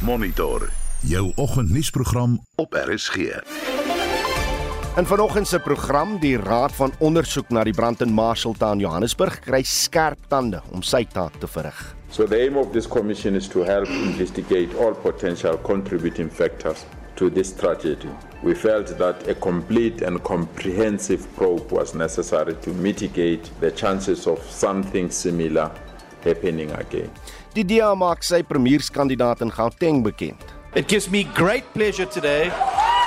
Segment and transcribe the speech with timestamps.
[0.00, 0.68] Monitor
[1.00, 3.16] jou oggendnuusprogram op RSG.
[4.96, 9.60] In vanoggend se program die Raad van Ondersoek na die brand in Marshalltown, Johannesburg, kry
[9.62, 11.82] skerp tande om sy taak te verrig.
[12.08, 17.30] So the aim of this commission is to help investigate all potential contributing factors to
[17.30, 18.08] this tragedy.
[18.42, 24.40] We felt that a complete and comprehensive probe was necessary to mitigate the chances of
[24.50, 25.70] something similar
[26.24, 27.10] happening again.
[27.50, 30.38] Die DA maak sy premierskandidaat in Gauteng bekend.
[30.78, 32.52] It gives me great pleasure today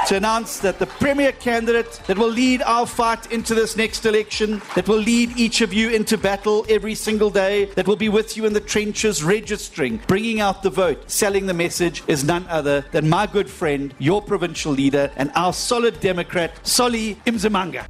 [0.08, 4.62] to announce that the premier candidate that will lead our fight into this next election,
[4.76, 8.36] that will lead each of you into battle every single day, that will be with
[8.36, 12.84] you in the trenches registering, bringing out the vote, selling the message, is none other
[12.92, 17.88] than my good friend, your provincial leader, and our solid Democrat, Solly Imzimanga.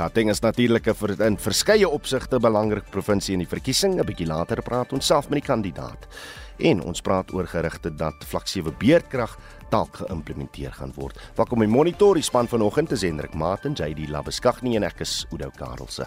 [0.00, 4.00] Gauteng is natuurlik 'n vir, in verskeie opsigte belangrik provinsie in die verkiesing.
[4.00, 6.06] 'n Bietjie later praat ons self met die kandidaat.
[6.58, 9.38] En ons praat oor gerugte dat vlak 7 beerdkrag
[9.70, 11.18] dalk geïmplementeer gaan word.
[11.36, 16.06] By Monitor, die span vanoggend is Hendrik Martin, JD Labeskagni en ek is Udo Karelse.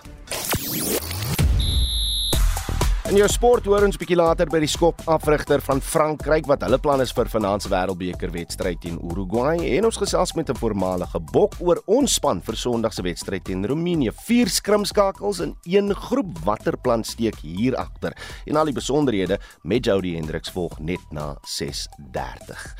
[3.13, 6.79] In jou sport hoor ons bietjie later by die skop afrigter van Frankryk wat hulle
[6.81, 11.19] plan is vir vanaand se wêreldbeker wedstryd teen Uruguay en ons gesels met 'n voormalige
[11.29, 14.09] bok oor ons span vir Sondag se wedstryd teen Roemenië.
[14.25, 16.39] Vier skrimskakels in een groep.
[16.43, 18.17] Watter plan steek hier agter?
[18.47, 22.75] En al die besonderhede met Jody Hendriks volg net na 6:30.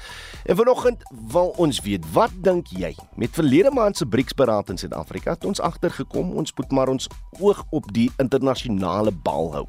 [0.46, 2.96] En vanoggend wil ons weet, wat dink jy?
[3.16, 7.08] Met verlede maand se BRICS-beraad in Suid-Afrika het ons agtergekom ons moet maar ons
[7.40, 9.68] oog op die internasionale bal hou.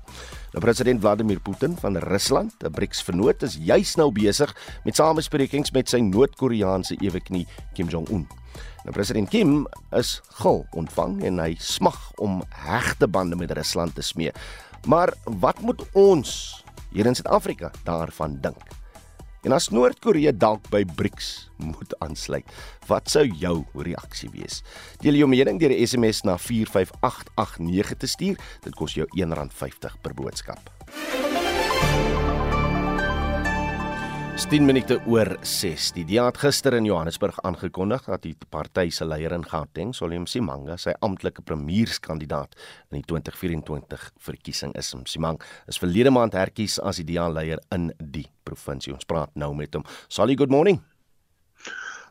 [0.54, 5.88] Nou president Vladimir Putin van Rusland, 'n BRICS-vernoot, is juis nou besig met samesprekings met
[5.88, 8.28] sy Noord-Koreaanse eweknie Kim Jong-un.
[8.84, 14.02] Nou president Kim is gul ontvang en hy smag om hegte bande met Rusland te
[14.02, 14.32] smee.
[14.86, 18.83] Maar wat moet ons hier in Suid-Afrika daarvan dink?
[19.44, 22.48] En as Noord-Korea dalk by BRICS moet aansluit,
[22.88, 24.62] wat sou jou reaksie wees?
[25.04, 28.36] Deel jou mening deur 'n SMS na 45889 te stuur.
[28.64, 30.72] Dit kos jou R1.50 per boodskap.
[34.34, 35.92] 10 minute oor 6.
[35.94, 40.18] Die DA het gister in Johannesburg aangekondig dat die party se leier in Gauteng, Solly
[40.18, 42.56] Msimanga, sy amptelike premierskandidaat
[42.90, 44.90] in die 2024 verkiesing is.
[44.98, 45.38] Msimang
[45.70, 48.90] is verlede maand herkies as die DA leier in die provinsie.
[48.96, 49.86] Ons praat nou met hom.
[50.10, 50.82] Solly, good morning.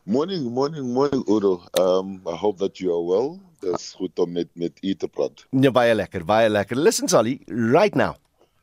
[0.08, 1.58] Morning, morning, morning Udo.
[1.76, 3.34] Um I hope that you are well.
[3.60, 5.44] Dis goed om met met u te praat.
[5.52, 6.80] Ja, baie lekker, baie lekker.
[6.80, 8.16] Listen Solly, right now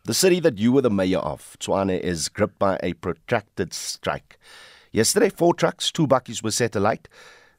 [0.03, 4.39] The city that you were the mayor of, Tshwane, is gripped by a protracted strike.
[4.91, 7.07] Yesterday, four trucks, two buckies were set alight,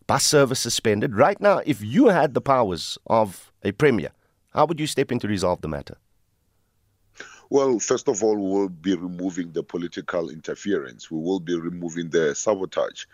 [0.09, 1.15] bus service suspended.
[1.15, 4.11] Right now, if you had the powers of a premier,
[4.51, 5.97] how would you step in to resolve the matter?
[7.49, 11.13] Well, first of all, we will be removing the political interference.
[11.13, 13.05] We will be removing the sabotage.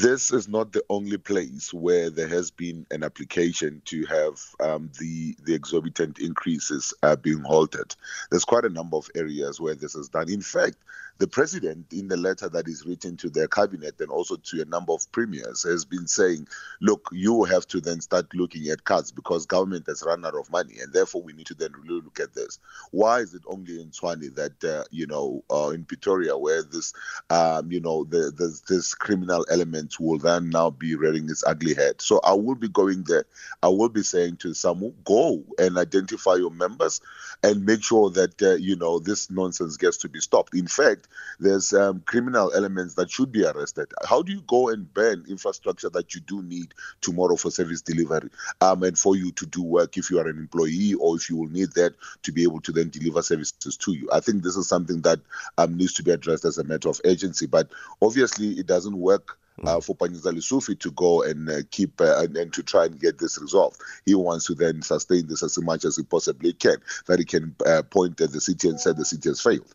[0.00, 4.92] This is not the only place where there has been an application to have um,
[5.00, 7.96] the the exorbitant increases uh, being halted.
[8.30, 10.30] There's quite a number of areas where this is done.
[10.30, 10.76] In fact,
[11.18, 14.64] the president, in the letter that is written to their cabinet and also to a
[14.64, 16.48] number of premiers, has been saying,
[16.80, 20.50] "Look, you have to then start looking at cuts because government has run out of
[20.50, 22.58] money, and therefore we need to then really look at this.
[22.90, 26.92] Why is it only in Tshwane that uh, you know, uh, in Pretoria, where this,
[27.30, 31.74] um, you know, the, the, this criminal element will then now be rearing its ugly
[31.74, 32.00] head.
[32.00, 33.24] So I will be going there.
[33.62, 37.00] I will be saying to Samu, go and identify your members
[37.42, 40.54] and make sure that, uh, you know, this nonsense gets to be stopped.
[40.54, 41.07] In fact,
[41.40, 43.88] there's um, criminal elements that should be arrested.
[44.06, 48.30] How do you go and ban infrastructure that you do need tomorrow for service delivery
[48.60, 51.36] um, and for you to do work if you are an employee or if you
[51.36, 54.08] will need that to be able to then deliver services to you?
[54.12, 55.20] I think this is something that
[55.56, 57.46] um, needs to be addressed as a matter of urgency.
[57.46, 57.70] But
[58.02, 62.36] obviously, it doesn't work uh, for Panizali Sufi to go and uh, keep uh, and,
[62.36, 63.80] and, to try and get this resolved.
[64.04, 66.76] He wants to then sustain this as much as he possibly can,
[67.06, 69.74] that he can uh, point at the city and say the city has failed.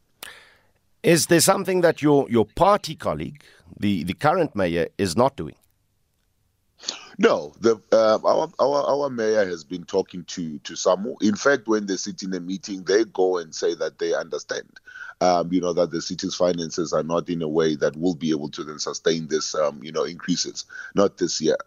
[1.03, 3.44] Is there something that your, your party colleague,
[3.77, 5.55] the, the current mayor, is not doing?
[7.17, 11.21] No, the uh, our, our our mayor has been talking to to Samu.
[11.21, 14.67] In fact, when they sit in a meeting, they go and say that they understand
[15.21, 18.31] um, you know, that the city's finances are not in a way that will be
[18.31, 20.65] able to then sustain this, um, you know, increases,
[20.95, 21.57] not this year.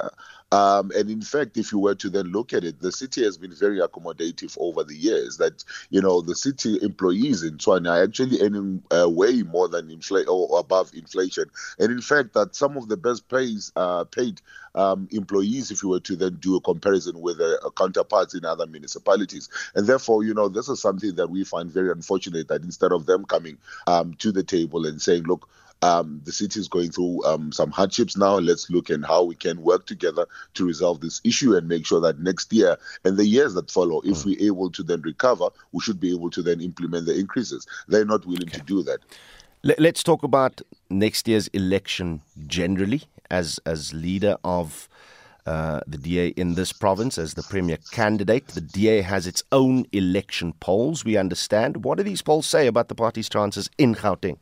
[0.53, 3.37] Um, and in fact, if you were to then look at it, the city has
[3.37, 5.39] been very accommodative over the years.
[5.39, 9.91] That you know, the city employees in Tshwane are actually earning uh, way more than
[9.91, 11.47] inflation or above inflation.
[11.79, 14.41] And in fact, that some of the best pays uh, paid
[14.77, 18.67] um, employees, if you were to then do a comparison with uh, counterparts in other
[18.67, 19.49] municipalities.
[19.75, 23.07] And therefore, you know, this is something that we find very unfortunate that instead of
[23.07, 25.49] them coming um, to the table and saying, look,
[25.83, 28.41] Um, the city is going through um, some hardships now.
[28.41, 30.25] Let's look at how we can work together
[30.55, 34.01] to resolve this issue and make sure that next year and the years that follow,
[34.01, 34.25] if mm.
[34.25, 37.67] we're able to then recover, we should be able to then implement the increases.
[37.89, 38.59] They're not willing okay.
[38.59, 39.01] to do that.
[39.67, 40.61] Let's talk about
[40.91, 43.03] next year's election generally
[43.33, 44.89] as as leader of
[45.45, 48.47] uh, the DA in this province as the premier candidate.
[48.47, 51.83] The DA has its own election polls, we understand.
[51.83, 54.39] What do these polls say about the party's chances in Gauteng?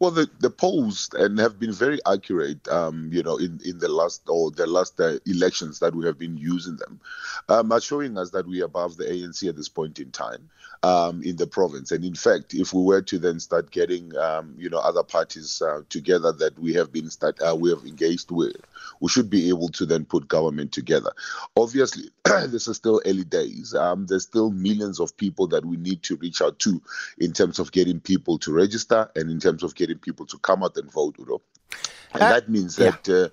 [0.00, 3.88] Well, the, the polls and have been very accurate, um, you know, in, in the
[3.88, 7.00] last or the last uh, elections that we have been using them,
[7.48, 10.50] um, are showing us that we are above the ANC at this point in time
[10.82, 11.90] um, in the province.
[11.90, 15.60] And in fact, if we were to then start getting, um, you know, other parties
[15.60, 18.56] uh, together that we have been start, uh, we have engaged with,
[19.00, 21.10] we should be able to then put government together.
[21.56, 23.74] Obviously, this is still early days.
[23.74, 26.80] Um, there's still millions of people that we need to reach out to
[27.18, 30.62] in terms of getting people to register and in terms of getting people to come
[30.62, 31.16] out and vote.
[31.18, 33.06] And uh, that means that.
[33.06, 33.14] Yeah.
[33.14, 33.28] Uh,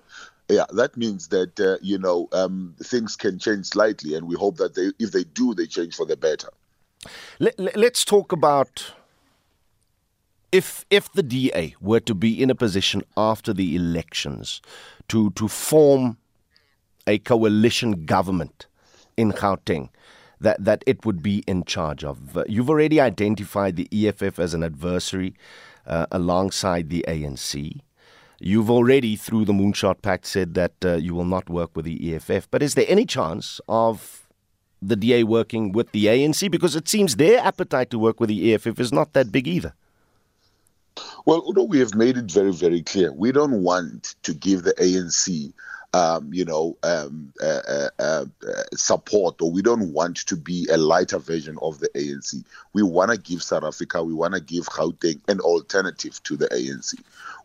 [0.48, 4.58] yeah, that means that uh, you know um, things can change slightly, and we hope
[4.58, 6.50] that they, if they do, they change for the better.
[7.38, 8.92] Let, let's talk about
[10.52, 14.62] if if the DA were to be in a position after the elections
[15.08, 16.16] to to form
[17.06, 18.66] a coalition government
[19.16, 19.90] in Gauteng
[20.40, 22.36] that that it would be in charge of.
[22.36, 25.34] Uh, you've already identified the EFF as an adversary
[25.86, 27.80] uh, alongside the ANC.
[28.38, 32.14] You've already, through the Moonshot Pact, said that uh, you will not work with the
[32.14, 32.50] EFF.
[32.50, 34.25] But is there any chance of
[34.82, 36.50] the DA working with the ANC?
[36.50, 39.74] Because it seems their appetite to work with the EFF is not that big either.
[41.26, 44.72] Well, although we have made it very, very clear, we don't want to give the
[44.74, 45.52] ANC
[45.96, 48.24] um, you know, um, uh, uh, uh,
[48.74, 52.44] support, or we don't want to be a lighter version of the ANC.
[52.74, 56.48] We want to give South Africa, we want to give Gauteng an alternative to the
[56.48, 56.94] ANC.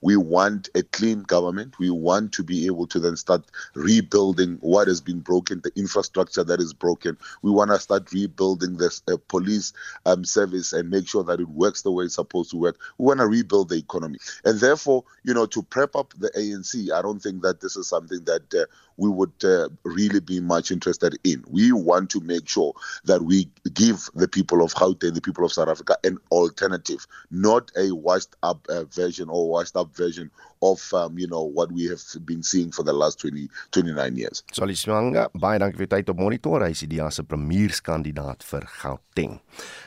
[0.01, 1.80] We want a clean government.
[1.80, 6.44] We want to be able to then start rebuilding what has been broken, the infrastructure
[6.44, 7.18] that is broken.
[7.42, 9.74] We want to start rebuilding this uh, police
[10.06, 12.80] um, service and make sure that it works the way it's supposed to work.
[12.98, 14.19] We want to rebuild the economy.
[14.44, 17.88] And therefore, you know, to prep up the ANC, I don't think that this is
[17.88, 18.65] something that uh,
[18.98, 21.44] we would uh, really be much interested in.
[21.48, 22.74] We want to make sure
[23.06, 27.72] that we give the people of Gauteng, the people of South Africa, an alternative, not
[27.78, 31.88] a washed up uh, version or washed up version of um, you know what we
[31.88, 34.44] have been seeing for the last 20 29 years.
[34.54, 36.63] Sali Smanga, baie dankie vir tyd op monitor.
[36.63, 39.40] Hy is die se premierskandidaat vir Gauteng.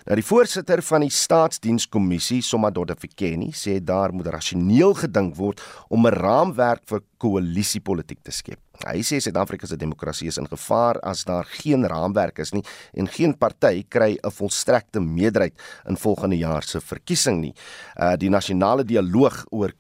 [0.05, 6.07] Nou die voorsitter van die staatsdienskommissie, Somadodde Fikeni, sê daar moet rasioneel gedink word om
[6.07, 8.61] 'n raamwerk vir koalisiepolitiek te skep.
[8.83, 12.65] Hy sê Suid-Afrika se demokrasie is in gevaar as daar geen raamwerk is nie
[12.99, 15.55] en geen party kry 'n volstrekte meerderheid
[15.89, 17.55] in volgende jaar se verkiesing nie.
[17.97, 19.73] Uh die nasionale dialoog oor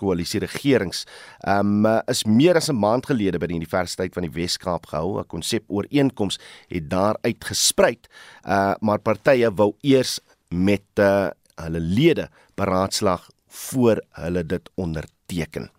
[0.84, 1.06] koalisieregerings
[1.46, 5.18] um is meer as 'n maand gelede by die Universiteit van die Wes-Kaap gehou.
[5.20, 6.38] 'n Konsep ooreenkoms
[6.68, 7.98] het daar uitgesprei.
[8.46, 10.20] Uh maar partye wou eers
[10.50, 15.70] met uh, hulle lede beraadslag voor hulle dit onderteken.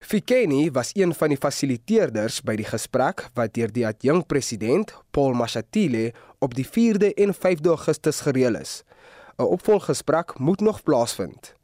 [0.00, 5.32] Fikeni was een van die fasiliteerders by die gesprek wat deur die adjunk president Paul
[5.32, 8.82] Mashatile op die 4de en 5de Augustus gereël is.
[9.38, 11.54] 'n Opvolggesprek moet nog plaasvind.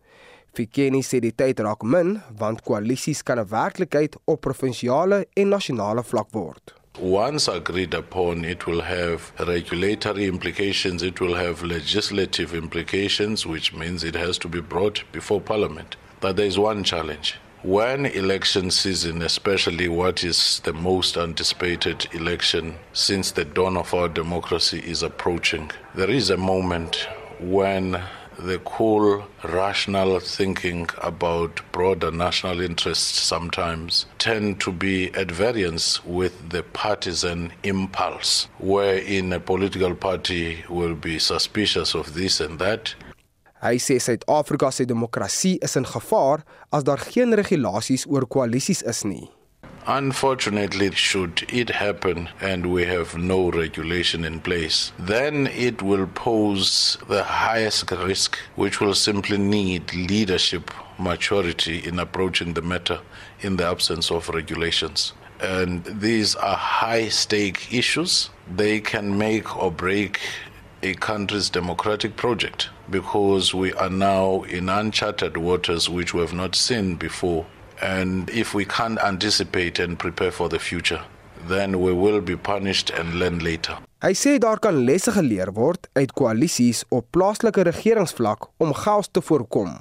[0.57, 6.03] Fikeni sê die tyd raak min want koalisies kan 'n werklikheid op provinsiale en nasionale
[6.03, 6.75] vlak word.
[6.99, 14.03] Once agreed upon, it will have regulatory implications, it will have legislative implications, which means
[14.03, 15.97] it has to be brought before Parliament.
[16.21, 22.75] But there is one challenge when election season, especially what is the most anticipated election
[22.95, 27.07] since the dawn of our democracy is approaching, there is a moment
[27.39, 28.03] when
[28.47, 36.51] the cool, rational thinking about broader national interests sometimes tend to be at variance with
[36.51, 42.95] the partisan impulse, wherein a political party will be suspicious of this and that
[43.61, 46.41] Hy sê Suid-Afrika se demokrasie is in gevaar
[46.73, 49.29] as daar geen regulasies oor koalisies is nie.
[49.87, 56.99] Unfortunately, should it happen and we have no regulation in place, then it will pose
[57.09, 63.01] the highest risk, which will simply need leadership maturity in approaching the matter
[63.41, 65.15] in the absence of regulations.
[65.41, 68.29] And these are high stake issues.
[68.55, 70.21] They can make or break
[70.83, 76.55] a country's democratic project because we are now in uncharted waters which we have not
[76.55, 77.47] seen before.
[77.83, 81.01] And if we can't anticipate and prepare for the future,
[81.49, 83.79] then we will be punished and learn later.
[84.01, 89.21] Hy sê daar kan lesse geleer word uit koalisies op plaaslike regeringsvlak om chaos te
[89.21, 89.79] voorkom.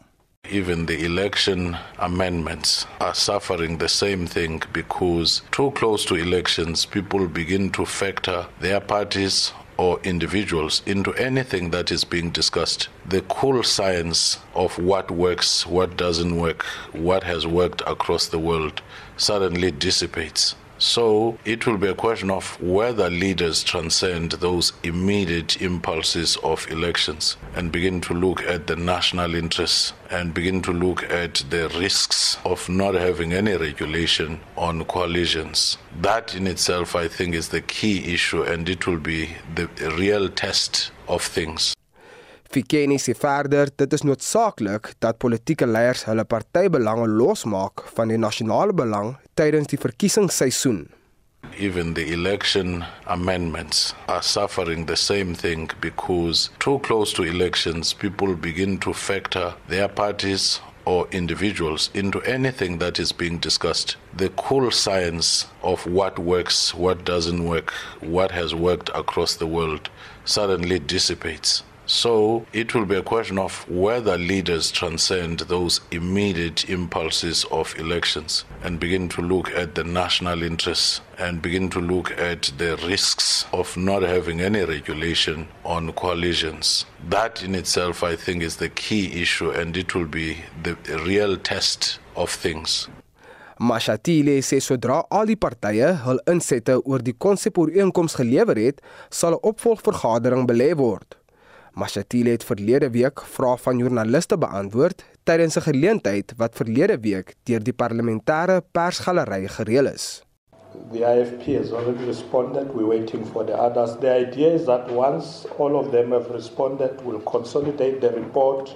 [0.50, 7.28] even the election amendments are suffering the same thing because too close to elections, people
[7.28, 12.90] begin to factor their parties or individuals into anything that is being discussed.
[13.06, 18.82] The cool science of what works, what doesn't work, what has worked across the world
[19.16, 20.54] suddenly dissipates.
[20.80, 27.36] So it will be a question of whether leaders transcend those immediate impulses of elections
[27.54, 32.38] and begin to look at the national interests and begin to look at the risks
[32.46, 35.78] of not having any regulation on coalitions.
[36.02, 39.68] That in itself, I think, is the key issue and it will be the
[39.98, 41.76] real test of things.
[42.50, 48.74] Fikeni sê verder dit is noodsaaklik dat politieke leiers hulle partybelange losmaak van die nasionale
[48.74, 50.88] belang tydens die verkiesingsseisoen.
[51.58, 58.34] Even the election amendments are suffering the same thing because too close to elections, people
[58.34, 63.96] begin to factor their parties or individuals into anything that is being discussed.
[64.18, 69.90] The cool science of what works, what doesn't work, what has worked across the world
[70.26, 71.64] suddenly dissipates.
[71.92, 78.46] So it will be a question of whether leaders transcend those immediate impulses of elections
[78.62, 83.48] and begin to look at the national interests and begin to look at the risks
[83.54, 86.86] of not having any regulation on coalitions.
[87.10, 90.76] That in itself, I think, is the key issue and it will be the
[91.08, 92.88] real test of things.
[93.60, 98.80] Mashatile sê sodra al die partye hul insette oor die konsepooreenkoms gelewer het,
[99.10, 101.19] sal 'n opvolgvergadering belê word.
[101.80, 107.64] Mashatile het verlede week vrae van joernaliste beantwoord tydens 'n geleentheid wat verlede week deur
[107.64, 110.24] die parlementêre persgalery gereël is.
[110.92, 112.74] The IFP has already responded.
[112.74, 113.96] We're waiting for the others.
[114.00, 118.76] The idea is that once all of them have responded, we'll consolidate the report,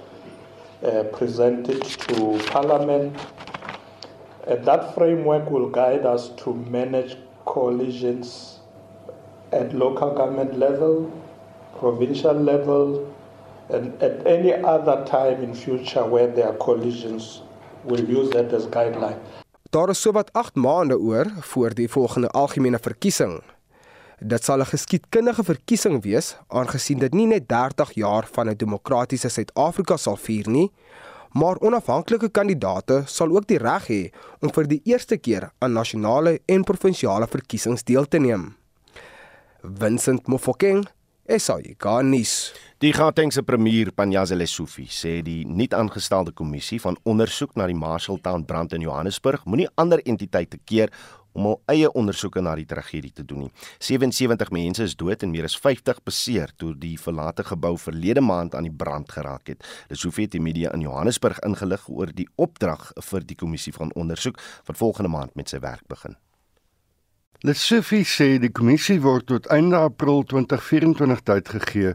[0.82, 3.12] uh, present it to Parliament.
[4.46, 8.58] And that framework will guide us to manage coalitions
[9.52, 11.10] at local government level,
[11.84, 12.84] provincial level,
[13.68, 17.42] and at any other time in future where there are collisions,
[17.84, 19.20] we'll use that as guideline.
[19.70, 23.42] Daar is sowat 8 maande oor voor die volgende algemene verkiesing.
[24.18, 29.28] Dit sal 'n geskiedkundige verkiesing wees aangesien dit nie net 30 jaar van 'n demokratiese
[29.28, 30.72] Suid-Afrika sal vier nie,
[31.32, 34.02] maar onafhanklike kandidaate sal ook die reg hê
[34.40, 38.56] om vir die eerste keer aan nasionale en provinsiale verkiesings deel te neem.
[39.62, 40.84] Vincent Mofokeng
[41.24, 42.52] SAIGanis.
[42.84, 48.44] Die Gautengse premier Panyaza Lesufi sê die nuut aangestelde kommissie van ondersoek na die Marshalltown
[48.44, 50.92] brand in Johannesburg moenie ander entiteite keer
[51.32, 53.50] om hul eie ondersoeke na die tragedie te doen nie.
[53.80, 58.54] 77 mense is dood en meer as 50 beseer toe die verlate gebou verlede maand
[58.54, 59.64] aan die brand geraak het.
[59.88, 64.36] Lesufi het die media in Johannesburg ingelig oor die opdrag vir die kommissie van ondersoek
[64.68, 66.20] wat volgende maand met sy werk begin.
[67.44, 71.90] Lesofie sê die kommissie word tot einde April 2024 tyd gegee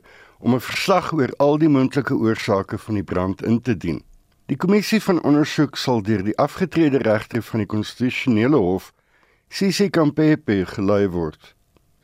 [0.46, 4.04] om 'n verslag oor al die moontlike oorsake van die brand in te dien.
[4.46, 8.94] Die kommissie van ondersoek sal deur die afgetrede regter van die konstitusionele hof,
[9.50, 11.56] CC Kampepe, gelei word.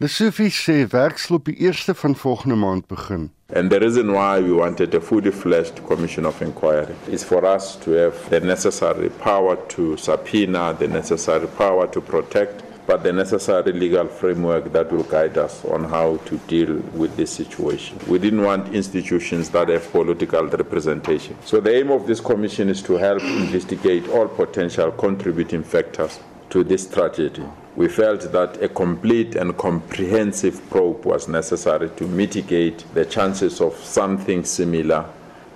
[0.01, 3.29] Lesofie sê werk sal op die 1ste van volgende maand begin.
[3.53, 7.77] And the reason why we wanted a fully fledged commission of inquiry is for us
[7.83, 13.71] to have the necessary power to subpoena, the necessary power to protect, but the necessary
[13.71, 17.97] legal framework that will guide us on how to deal with this situation.
[18.07, 21.35] We didn't want institutions that have political representation.
[21.45, 26.19] So the aim of this commission is to help investigate all potential contributing factors
[26.51, 27.43] to this tragedy.
[27.75, 33.75] We felt that a complete and comprehensive probe was necessary to mitigate the chances of
[33.75, 35.05] something similar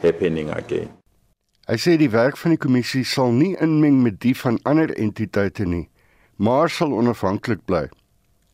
[0.01, 0.89] happening again.
[1.69, 5.67] Hy sê die werk van die kommissie sal nie inmeng met die van ander entiteite
[5.69, 5.85] nie
[6.39, 7.89] maar sal onafhanklik bly.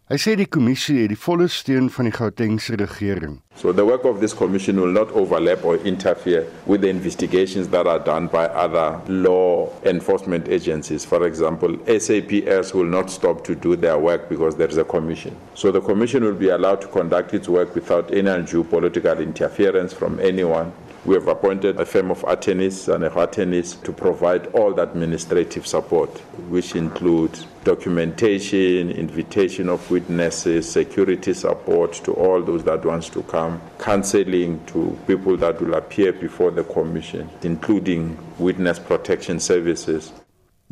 [0.05, 3.39] Hy sê die kommissie het die volle steun van die Gautengse regering.
[3.57, 7.87] So the work of this commission will not overlap or interfere with the investigations that
[7.87, 11.05] are done by other law enforcement agencies.
[11.05, 15.35] For example, SAPS will not stop to do their work because there is a commission.
[15.55, 19.91] So the commission will be allowed to conduct its work without any undue political interference
[19.91, 20.71] from anyone.
[21.05, 26.09] We have appointed a firm of attorneys and attorneys to provide all the administrative support,
[26.49, 33.61] which includes documentation, invitation of witnesses, security support to all those that wants to come,
[33.77, 40.11] counseling to people that will appear before the commission, including witness protection services.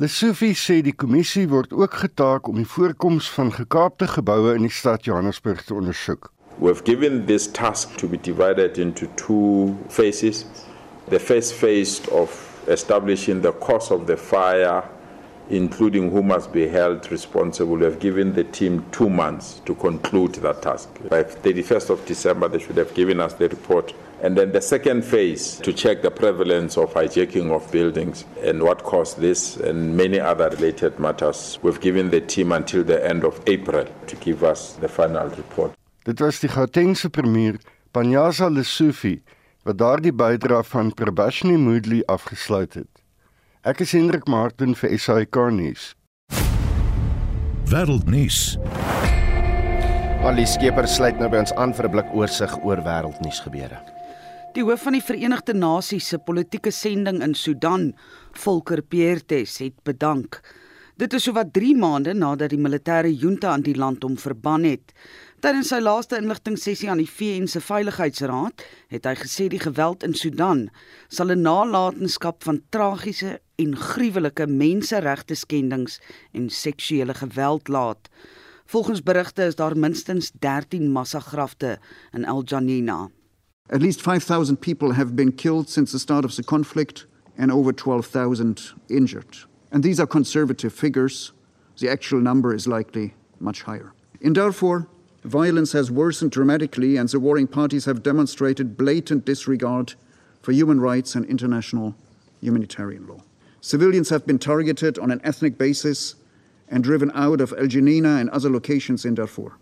[0.02, 4.74] Lesofie sê die kommissie word ook getaak om die voorkoms van gekaapte geboue in die
[4.74, 6.33] stad Johannesburg te ondersoek.
[6.60, 10.46] We've given this task to be divided into two phases.
[11.08, 12.30] The first phase of
[12.68, 14.88] establishing the cause of the fire,
[15.50, 17.76] including who must be held responsible.
[17.78, 20.90] We have given the team two months to conclude that task.
[21.10, 23.94] By 31st of December, they should have given us the report.
[24.22, 28.84] And then the second phase to check the prevalence of hijacking of buildings and what
[28.84, 31.60] caused this and many other related matters.
[31.62, 35.76] We've given the team until the end of April to give us the final report.
[36.04, 37.56] Dit was die Gautengse premier
[37.96, 39.22] Panyaza Lesufi
[39.64, 42.90] wat daardie bydrae van Prabashini Moodley afgesluit het.
[43.64, 45.94] Ek is Hendrik Martin vir SAK nuus.
[47.72, 48.58] Wêreldnuus.
[50.28, 53.80] Ali Skeper sluit nou by ons aan vir 'n blik oorsig oor wêreldnuus gebeure.
[54.54, 57.94] Die hoof van die Verenigde Nasies se politieke sending in Sudan,
[58.34, 60.42] Volker Perthes, het bedank.
[60.98, 64.94] Dit is sowat 3 maande nadat die militêre junta aan die land hom verban het.
[65.44, 68.62] Tydens sy laaste inligtingsessie aan die VN se Veiligheidsraad
[68.94, 70.70] het hy gesê die geweld in Sudan
[71.12, 76.00] sal 'n nalatenskap van tragiese en gruwelike menseregte skendings
[76.32, 78.08] en seksuele geweld laat.
[78.66, 81.78] Volgens berigte is daar minstens 13 massagrafte
[82.14, 83.10] in El Janina.
[83.70, 87.06] At least 5,000 people have been killed since the start of the conflict
[87.38, 89.48] and over 12,000 injured.
[89.72, 91.34] And these are conservative figures.
[91.76, 93.92] The actual number is likely much higher.
[94.22, 94.88] In Darfur,
[95.24, 99.94] Violence has worsened dramatically, and the warring parties have demonstrated blatant disregard
[100.42, 101.96] for human rights and international
[102.42, 103.22] humanitarian law.
[103.62, 106.16] Civilians have been targeted on an ethnic basis
[106.68, 109.54] and driven out of El Janina and other locations in Darfur.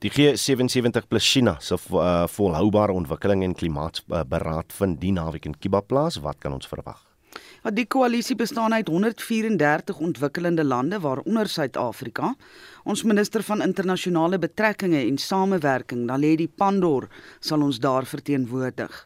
[0.00, 5.80] Die G77 plus China se uh, volhoubare ontwikkeling en klimaatberaad vind die naweek in Kiba
[5.80, 6.20] plaas.
[6.22, 7.07] Wat kan ons verwag?
[7.68, 12.30] Ja, die koalisie bestaan uit 134 ontwikkelende lande waaronder Suid-Afrika.
[12.88, 17.10] Ons minister van internasionale betrekkinge en samewerking, Naledi Pandor,
[17.44, 18.96] sal ons daar verteenwoordig.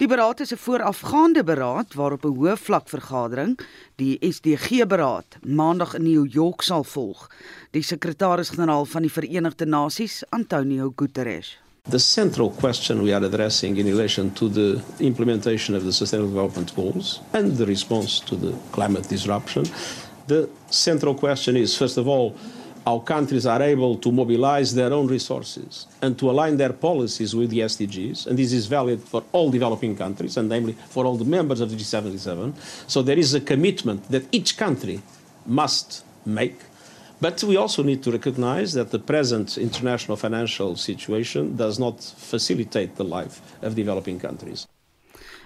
[0.00, 3.60] Die beraad is 'n voorafgaande beraad waarop 'n hoë vlak vergadering,
[3.96, 7.30] die SDG-beraad, maandag in New York sal volg.
[7.70, 11.67] Die sekretaris-generaal van die Verenigde Nasies, Antonio Guterres.
[11.88, 16.76] The central question we are addressing in relation to the implementation of the Sustainable Development
[16.76, 19.64] Goals and the response to the climate disruption,
[20.26, 22.36] the central question is, first of all,
[22.84, 27.48] how countries are able to mobilize their own resources and to align their policies with
[27.48, 28.26] the SDGs.
[28.26, 31.70] And this is valid for all developing countries, and namely for all the members of
[31.70, 32.52] the G77.
[32.86, 35.00] So there is a commitment that each country
[35.46, 36.67] must make
[37.20, 42.94] But we also need to recognize that the present international financial situation does not facilitate
[42.94, 44.68] the life of developing countries.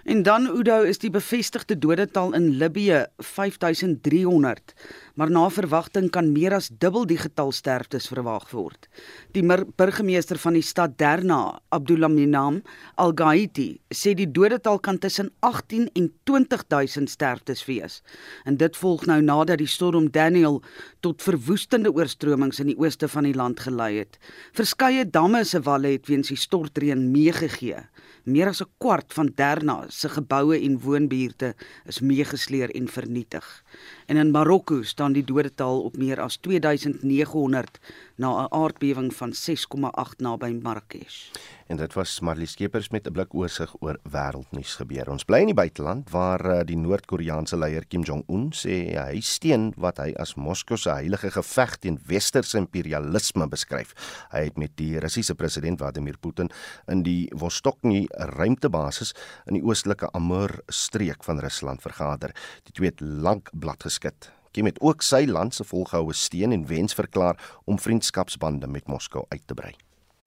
[0.04, 4.72] En dan Udo is die bevestigde dodetal in Libië 5300,
[5.14, 8.88] maar na verwagting kan meer as dubbel die getal sterftes verwag word.
[9.30, 9.44] Die
[9.78, 12.64] burgemeester van die stad Derna, Abdullah Minam
[12.98, 18.00] Al-Ghaiti, sê die dodetal kan tussen 18 en 20000 sterftes wees.
[18.42, 20.64] En dit volg nou nadat die storm Daniel
[21.00, 24.18] tot verwoestende oorstromings in die ooste van die land gelei het.
[24.50, 27.86] Verskeie damme se walle het weens die stortreën meegegee.
[28.24, 31.54] Meer as 'n kwart van Derna se geboue en woonbuurte
[31.86, 33.64] is meegesleer en vernietig.
[34.06, 37.78] En in Marokko staan die dodetal op meer as 2900
[38.16, 41.30] na 'n aardbewing van 6,8 naby Marrakesh.
[41.66, 45.10] En dit was Marlies Skeepers met 'n blik oorsig oor wêreldnuus gebeure.
[45.10, 49.72] Ons bly in die buiteland waar uh, die Noord-Koreaanse leier Kim Jong-un sê hy steun
[49.76, 53.94] wat hy as Moskou se heilige geveg teen westerse imperialisme beskryf.
[54.30, 56.50] Hy het met die Russiese president Vladimir Putin
[56.88, 59.14] in die Vostokny ruimtebasis
[59.46, 62.34] in die oostelike Amur streek van Rusland vergader.
[62.64, 64.30] Die twee het lank blad geskit.
[64.52, 69.24] Kim het ook sy land se volgehoue steun en wens verklaar om vriendskapsbande met Moskou
[69.30, 69.72] uit te brei.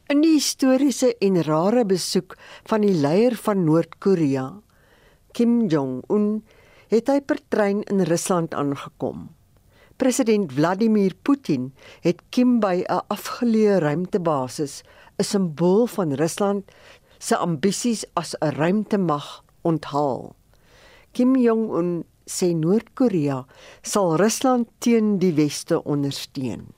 [0.09, 2.35] In die historiese en rare besoek
[2.69, 4.51] van die leier van Noord-Korea,
[5.33, 6.43] Kim Jong-un,
[6.93, 9.27] het hy per trein in Rusland aangekom.
[9.97, 11.71] President Vladimir Putin
[12.05, 14.83] het Kim by 'n afgeleë ruimtebasis,
[15.19, 16.71] 'n simbool van Rusland
[17.19, 20.35] se ambisies as 'n ruimtemag, onthaal.
[21.11, 23.45] Kim Jong-un sê Noord-Korea
[23.83, 26.73] sal Rusland teen die weste ondersteun.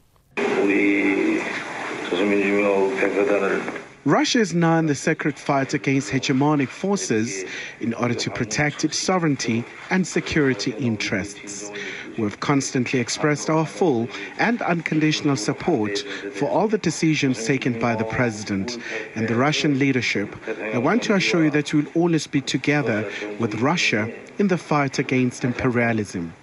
[4.06, 7.44] Russia is now in the sacred fight against hegemonic forces
[7.82, 11.72] in order to protect its sovereignty and security interests.
[12.18, 14.08] We've constantly expressed our full
[14.40, 16.00] and unconditional support
[16.34, 18.80] for all the decisions taken by the President
[19.16, 20.36] and the Russian leadership.
[20.74, 23.08] I want to assure you that we will always be together
[23.40, 26.34] with Russia in the fight against imperialism.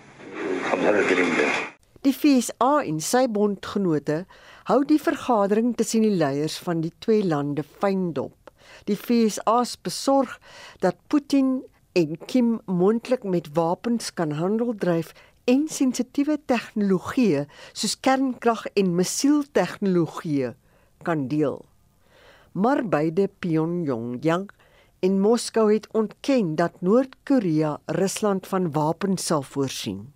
[2.05, 4.25] Die FSA en sy bondgenote
[4.69, 8.53] hou die vergadering tussen die leiers van die twee lande fyn dop.
[8.85, 10.39] Die FSA is besorg
[10.85, 11.63] dat Putin
[11.97, 15.15] en Kim moontlik met wapens kan handel dryf
[15.51, 20.55] en sensitiewe tegnologieë soos kernkrag en missieltegnologieë
[21.05, 21.61] kan deel.
[22.53, 24.49] Maar beide Pyongyang
[25.05, 30.13] en Moskou het ontken dat Noord-Korea Rusland van wapens sal voorsien.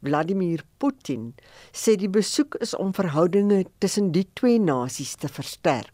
[0.00, 1.32] Vladimir Putin
[1.72, 5.92] sê die besoek is om verhoudinge tussen die twee nasies te versterk.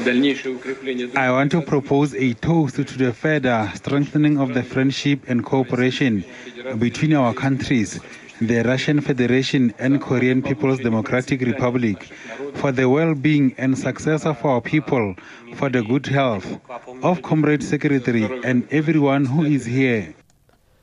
[0.00, 6.24] I want to propose a toast to the further strengthening of the friendship and cooperation
[6.78, 8.00] between our countries,
[8.40, 12.10] the Russian Federation and Korean People's Democratic Republic,
[12.54, 15.14] for the well being and success of our people,
[15.54, 16.58] for the good health
[17.02, 20.14] of Comrade Secretary and everyone who is here.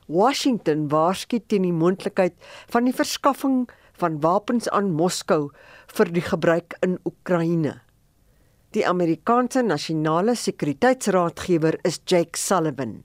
[0.06, 2.34] Washington waarsku teen die moontlikheid
[2.70, 3.68] van die verskaffing
[4.00, 5.50] van wapens aan Moskou
[5.98, 7.80] vir die gebruik in Oekraïne.
[8.72, 13.02] Die Amerikaanse nasionale sekuriteitsraadgewer is Jake Sullivan.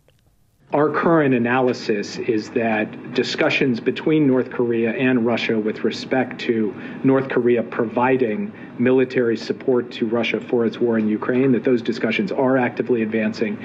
[0.74, 6.72] Our current analysis is that discussions between North Korea and Russia with respect to
[7.04, 12.32] North Korea providing military support to Russia for its war in Ukraine, that those discussions
[12.32, 13.58] are actively advancing.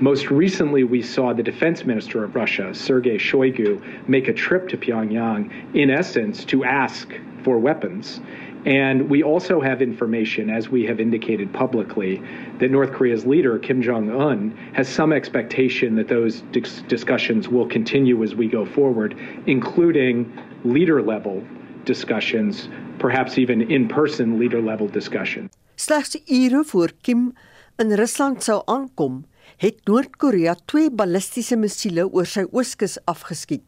[0.00, 4.78] Most recently, we saw the defense minister of Russia, Sergei Shoigu, make a trip to
[4.78, 7.12] Pyongyang, in essence, to ask
[7.44, 8.18] for weapons.
[8.64, 12.22] And we also have information, as we have indicated publicly,
[12.60, 17.66] that North Korea's leader, Kim Jong un, has some expectation that those dis- discussions will
[17.66, 19.14] continue as we go forward,
[19.46, 20.32] including
[20.64, 21.44] leader level
[21.84, 25.50] discussions, perhaps even in person leader level discussions.
[25.76, 27.34] Slegs ure voor Kim
[27.78, 29.24] in Rusland sou aankom,
[29.60, 33.66] het Noord-Korea twee ballistiese missiele oor sy ooskus afgeskiet.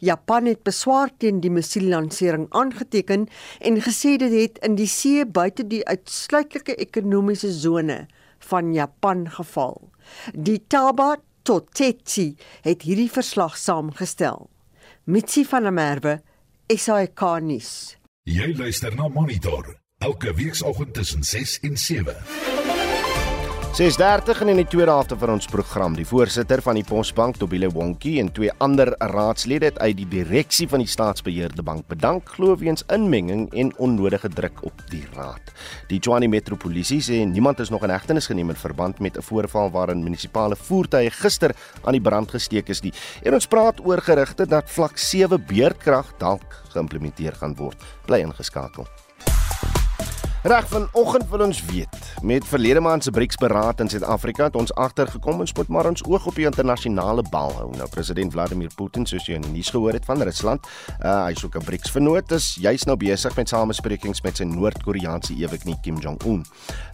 [0.00, 3.28] Japan het beswaar teen die missielansering aangeteken
[3.60, 8.06] en gesê dit het in die see buite die uitsluitlike ekonomiese sone
[8.50, 9.76] van Japan geval.
[10.34, 12.32] Die Taba Totetsi
[12.64, 14.48] het hierdie verslag saamgestel.
[15.04, 16.16] Mitsi van der Merwe,
[16.70, 17.72] SAK nuus.
[18.26, 22.59] Jy luister na Monitor elke weekoggend tussen 6 en 7.
[23.70, 27.68] 6:30 en in die tweede helfte van ons program, die voorsitter van die Posbank, Tobile
[27.70, 32.56] Wonkie en twee ander raadslede het uit die direksie van die staatsbeheerde bank bedank glo
[32.58, 35.52] weens inmenging en onnodige druk op die raad.
[35.86, 39.70] Die Tshwane Metropolisie sê niemand is nog in hegtenis geneem in verband met 'n voorval
[39.70, 41.54] waarin munisipale voertuie gister
[41.84, 42.92] aan die brand gesteek is nie.
[43.22, 47.78] En ons praat oor gerugte dat vlak 7 beerdkrag dalk geïmplementeer gaan word.
[48.06, 48.86] Bly ingeskakel.
[50.42, 54.72] Reg vanoggend wil ons weet met verlede maand se BRICS beraad in Suid-Afrika het ons
[54.72, 57.66] agtergekom ons moet maar ons oog op die internasionale bal hou.
[57.76, 60.64] Nou president Vladimir Putin soos jy in die nuus gehoor het van Rusland,
[61.04, 65.36] uh, hy soek 'n BRICS vernoot is juis nou besig met samesprekings met sy Noord-Koreaanse
[65.36, 66.44] eweknie Kim Jong-un.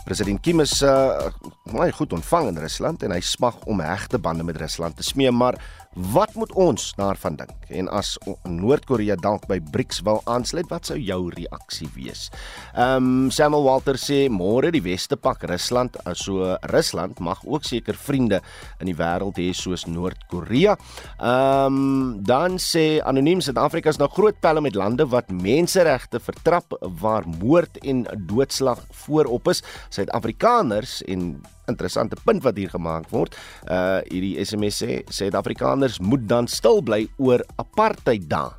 [0.05, 1.31] President Kim is uh,
[1.71, 5.31] baie goed ontvang in Rusland en hy smag om hegte bande met Rusland te smee,
[5.31, 5.55] maar
[5.97, 7.55] Wat moet ons daarvan dink?
[7.73, 12.27] En as Noord-Korea dalk by BRICS wil aansluit, wat sou jou reaksie wees?
[12.75, 17.97] Ehm um, Samuel Walter sê môre die weste pak Rusland, so Rusland mag ook seker
[17.97, 18.43] vriende
[18.81, 20.77] in die wêreld hê soos Noord-Korea.
[21.17, 26.77] Ehm um, dan sê anoniem Suid-Afrika is nou groot pelle met lande wat menseregte vertrap
[27.01, 29.65] waar moord en doodslag voorop is.
[29.89, 33.37] Suid-Afrikaners en interessante punt wat hier gemaak word.
[33.69, 38.57] Uh hierdie SMS sê Suid-Afrikaners moet dan stil bly oor apartheid daar.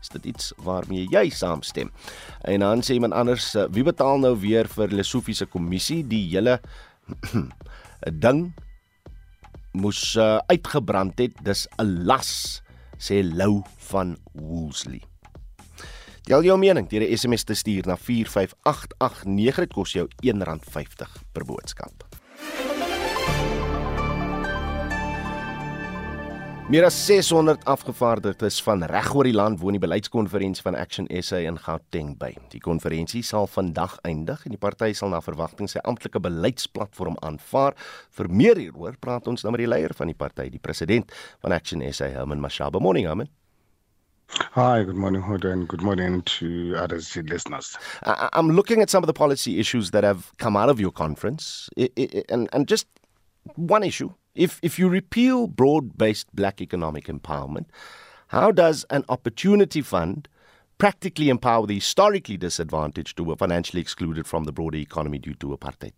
[0.00, 1.90] Is dit iets waarmee jy saamstem?
[2.46, 6.22] En dan sê iemand anders, uh, wie betaal nou weer vir Lesofie se kommissie die
[6.30, 6.60] hele
[8.24, 8.52] ding
[9.74, 11.36] moes uh, uitgebrand het.
[11.44, 12.62] Dis 'n las,
[12.98, 15.02] sê Lou van Woolsley.
[16.28, 21.44] Jy jou mening deur 'n SMS te stuur na 45889 dit kos jou R1.50 per
[21.44, 22.07] boodskap.
[26.68, 31.56] Meer as 600 afgevaardigdes van regoor die land woon die beleidskonferensie van Action SA in
[31.64, 32.28] Gauteng by.
[32.52, 37.72] Die konferensie sal vandag eindig en die party sal na verwagting sy amptelike beleidsplatform aanvaar.
[38.12, 41.08] Vir meer hieroor praat ons nou met die leier van die party, die president
[41.40, 42.84] van Action SA, Herman Mashaba.
[42.84, 43.32] Morning, Herman.
[44.30, 47.76] Hi, good morning, Hoda, and good morning to other listeners.
[48.02, 51.68] I'm looking at some of the policy issues that have come out of your conference,
[52.28, 52.86] and, and just
[53.56, 57.66] one issue if if you repeal broad-based black economic empowerment,
[58.28, 60.28] how does an opportunity fund
[60.78, 65.48] practically empower the historically disadvantaged who were financially excluded from the broader economy due to
[65.48, 65.92] apartheid?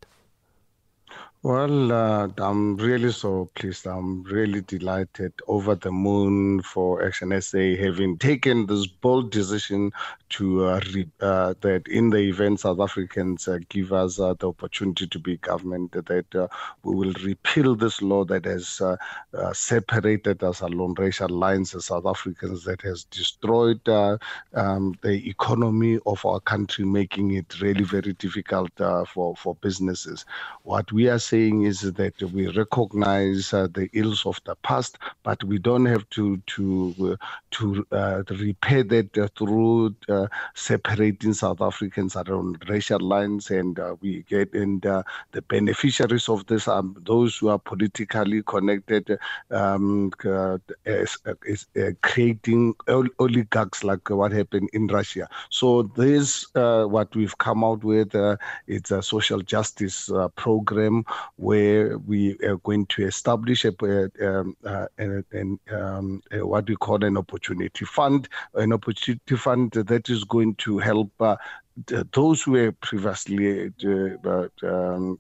[1.43, 3.87] Well, uh, I'm really so pleased.
[3.87, 9.91] I'm really delighted over the moon for Action SA having taken this bold decision
[10.31, 14.49] to uh, re- uh, that in the event South Africans uh, give us uh, the
[14.49, 16.47] opportunity to be government, that uh,
[16.85, 18.81] we will repeal this law that has
[19.57, 26.25] separated us along racial lines as South Africans, that has destroyed um, the economy of
[26.27, 28.71] our country, making it really very difficult
[29.09, 30.27] for, for businesses.
[30.65, 35.43] What we are saying is that we recognize uh, the ills of the past, but
[35.45, 36.65] we don't have to to
[37.13, 37.17] uh,
[37.53, 43.95] to uh, repair that uh, through uh, separating South Africans around racial lines, and uh,
[44.01, 49.19] we get and the beneficiaries of this are those who are politically connected,
[49.51, 50.11] um,
[50.85, 51.67] is, is
[52.03, 52.75] creating
[53.19, 55.29] oligarchs like what happened in Russia.
[55.51, 58.15] So this what we've come out with.
[58.67, 61.05] it's a social justice program
[61.37, 63.73] where we are going to establish a,
[64.23, 64.57] um,
[65.73, 70.79] um, a, what we call an opportunity fund, an opportunity fund that is going to
[70.79, 71.37] help uh,
[72.13, 75.19] those who were previously uh, um,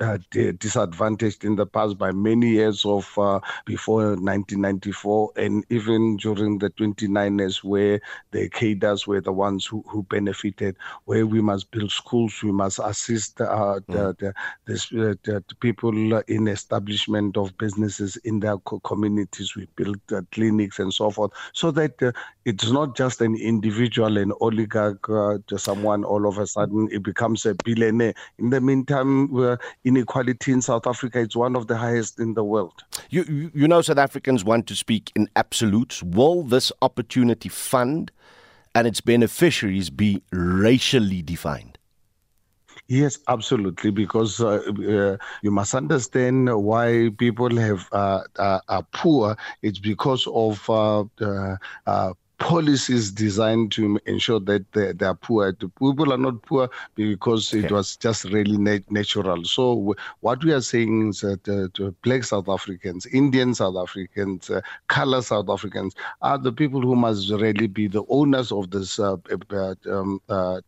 [0.00, 6.16] uh uh, disadvantaged in the past by many years of uh, before 1994 and even
[6.16, 11.40] during the 29 years where the cadres were the ones who, who benefited where we
[11.40, 14.16] must build schools we must assist uh, mm.
[14.18, 14.34] the,
[14.66, 20.78] the, the, the, people in establishment of businesses in their communities we build uh, clinics
[20.78, 22.12] and so forth so that uh,
[22.44, 27.44] it's not just an individual an oligarch uh, someone all of a sudden it becomes
[27.44, 29.28] a billionaire in the meantime
[29.90, 32.84] inequality in South Africa is one of the highest in the world.
[33.10, 36.02] You, you know, South Africans want to speak in absolutes.
[36.02, 38.12] Will this opportunity fund
[38.74, 41.76] and its beneficiaries be racially defined?
[42.86, 43.90] Yes, absolutely.
[43.90, 44.60] Because uh,
[44.96, 46.36] uh, you must understand
[46.70, 48.22] why people have uh,
[48.68, 49.36] are poor.
[49.62, 51.04] It's because of uh,
[51.86, 55.52] uh, policies designed to ensure that they, they are poor.
[55.52, 57.64] The people are not poor because okay.
[57.64, 59.44] it was just really natural.
[59.44, 64.48] So w- what we are saying is that uh, black South Africans, Indian South Africans,
[64.48, 68.98] uh, color South Africans are the people who must really be the owners of this
[68.98, 69.16] uh,
[69.50, 70.60] uh um, uh,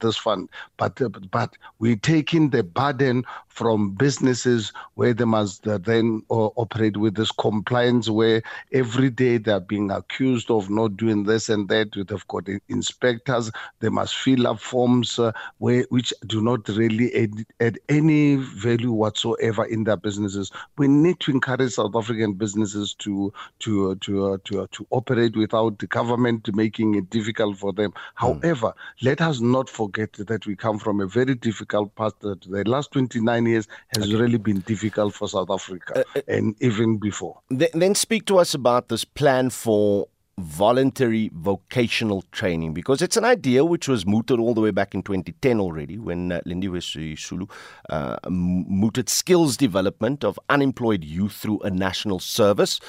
[0.00, 0.50] this fund.
[0.76, 7.14] But uh, but we're taking the burden from businesses where they must then operate with
[7.16, 11.92] this compliance where every day they're being accused of not doing this and that.
[11.92, 13.50] They've got inspectors.
[13.80, 18.92] They must fill up forms uh, where, which do not really add, add, any value
[18.92, 20.50] whatsoever in their businesses.
[20.78, 25.36] We need to encourage South African businesses to to to uh, to, uh, to operate
[25.36, 27.90] without the government making it difficult for them.
[27.90, 27.96] Mm.
[28.14, 32.20] However, let us not forget that we come from a very difficult past.
[32.20, 34.14] The last 29 years has okay.
[34.16, 37.40] really been difficult for South Africa, uh, uh, and even before.
[37.48, 40.08] Then, then speak to us about this plan for
[40.40, 45.02] voluntary vocational training because it's an idea which was mooted all the way back in
[45.02, 47.50] 2010 already when uh, Lindiwe Sisulu
[47.90, 52.80] uh, mooted skills development of unemployed youth through a national service.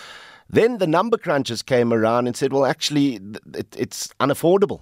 [0.50, 3.20] Then the number crunchers came around and said, well, actually,
[3.54, 4.82] it, it's unaffordable.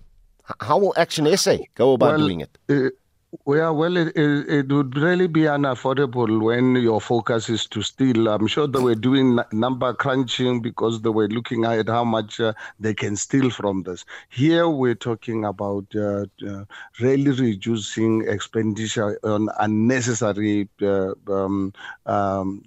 [0.62, 2.58] How will Action SA go about well, doing it?
[2.68, 2.90] Uh,
[3.46, 8.28] yeah, well, it, it, it, would really be unaffordable when your focus is to steal.
[8.28, 12.54] I'm sure they were doing number crunching because they were looking at how much uh,
[12.80, 14.04] they can steal from this.
[14.30, 16.66] Here, we're talking about uh, uh,
[17.00, 21.72] really reducing expenditure on unnecessary uh, um,
[22.08, 22.64] um,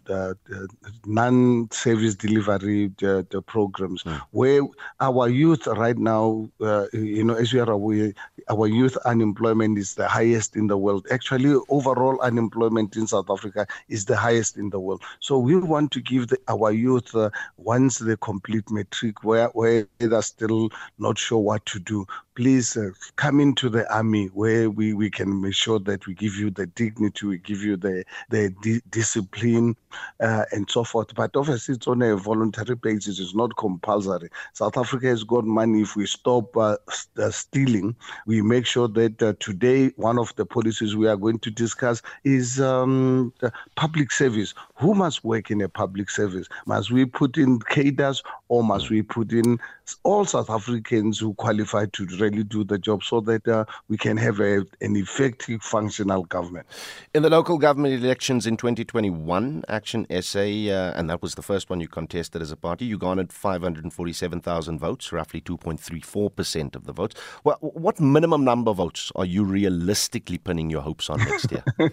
[1.06, 4.20] non-service delivery the, the programs, mm.
[4.30, 4.60] where
[5.00, 8.12] our youth right now, uh, you know, as we are aware,
[8.48, 11.06] our youth unemployment is the highest highest in the world.
[11.10, 15.02] Actually, overall unemployment in South Africa is the highest in the world.
[15.20, 19.86] So we want to give the, our youth, uh, once they complete matric, where, where
[19.98, 24.92] they're still not sure what to do, please uh, come into the army where we,
[24.92, 28.54] we can make sure that we give you the dignity, we give you the, the
[28.62, 29.76] di- discipline
[30.20, 31.14] uh, and so forth.
[31.14, 34.30] But obviously, it's on a voluntary basis, it's not compulsory.
[34.52, 35.82] South Africa has got money.
[35.82, 37.94] If we stop uh, st- uh, stealing,
[38.26, 42.02] we make sure that uh, today, one of the policies we are going to discuss
[42.24, 43.32] is um,
[43.76, 44.54] public service.
[44.76, 46.48] Who must work in a public service?
[46.66, 49.58] Must we put in cadres or must we put in
[50.04, 54.16] all South Africans who qualify to really do the job so that uh, we can
[54.16, 56.66] have a, an effective functional government.
[57.14, 61.68] In the local government elections in 2021, Action SA, uh, and that was the first
[61.70, 67.14] one you contested as a party, you garnered 547,000 votes, roughly 2.34% of the votes.
[67.44, 71.64] Well, what minimum number of votes are you realistically pinning your hopes on next year?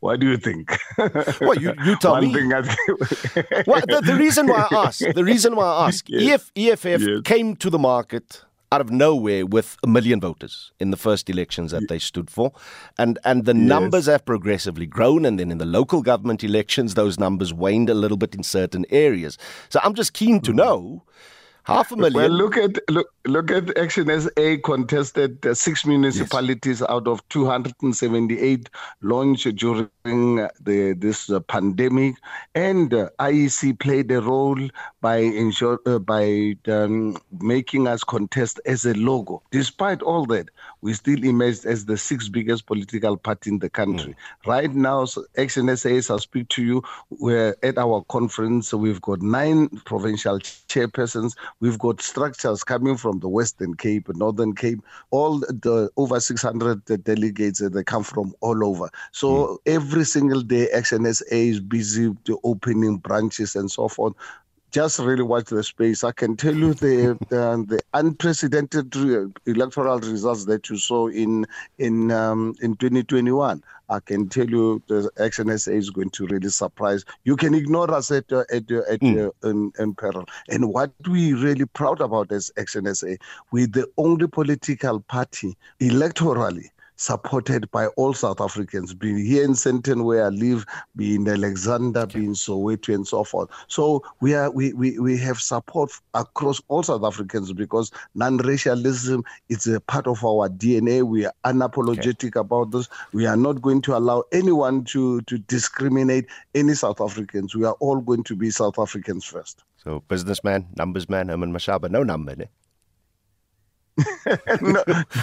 [0.00, 0.76] what do you think?
[1.40, 2.32] well, you, you tell One me.
[2.34, 2.60] thing I
[3.66, 6.50] well, the, the reason why I ask, the reason why I ask, Yes.
[6.56, 7.20] EF, EFF Yes.
[7.24, 11.72] came to the market out of nowhere with a million voters in the first elections
[11.72, 12.52] that they stood for,
[12.98, 13.68] and and the Yes.
[13.68, 17.94] numbers have progressively grown, and then in the local government elections, those numbers waned a
[17.94, 19.38] little bit in certain areas.
[19.68, 20.58] So I'm just keen to hmm.
[20.58, 21.02] know.
[21.70, 22.14] Half a million.
[22.14, 28.68] Well, look at look look at Action SA contested uh, six municipalities out of 278
[29.02, 32.16] launched during uh, the this uh, pandemic,
[32.56, 34.58] and uh, IEC played a role
[35.00, 39.40] by ensure uh, by um, making us contest as a logo.
[39.52, 40.48] Despite all that,
[40.82, 44.12] we still emerged as the sixth biggest political party in the country.
[44.12, 44.48] Mm.
[44.48, 48.72] Right now, so Action SA, as I speak to you, we're at our conference.
[48.72, 51.36] We've got nine provincial chairpersons.
[51.60, 57.60] We've got structures coming from the Western Cape, Northern Cape, all the over 600 delegates.
[57.60, 58.90] They come from all over.
[59.12, 59.58] So mm.
[59.66, 64.14] every single day, Action SA is busy to opening branches and so forth
[64.70, 66.04] just really watch the space.
[66.04, 71.46] I can tell you the the, the unprecedented re- electoral results that you saw in
[71.78, 73.62] in um, in 2021.
[73.88, 77.04] I can tell you the XNSA is going to really surprise.
[77.24, 80.26] You can ignore us at uh, at uh, at uh, in, in peril.
[80.48, 83.18] And what we really proud about as XNSA,
[83.50, 90.04] we're the only political party electorally supported by all South Africans, being here in Sandton
[90.04, 93.48] where I live, be in Alexander, be in Soweto and so forth.
[93.68, 99.66] So we are we, we, we have support across all South Africans because non-racialism is
[99.66, 101.02] a part of our DNA.
[101.02, 102.86] We are unapologetic about this.
[103.14, 107.54] We are not going to allow anyone to, to discriminate any South Africans.
[107.54, 109.64] We are all going to be South Africans first.
[109.82, 112.36] So businessman, numbers man, Herman Mashaba, no number.
[112.36, 112.44] Ne?
[114.60, 114.82] no,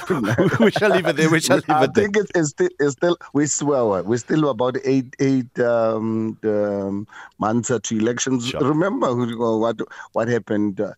[0.60, 1.30] we shall leave it there.
[1.30, 2.08] We shall leave I it there.
[2.08, 6.38] I think it's, it's still, it's still we well, we're still about eight eight um,
[6.44, 7.08] um,
[7.40, 8.54] months to elections.
[8.60, 9.78] Remember who- what
[10.14, 10.80] what happened?
[10.82, 10.94] Uh,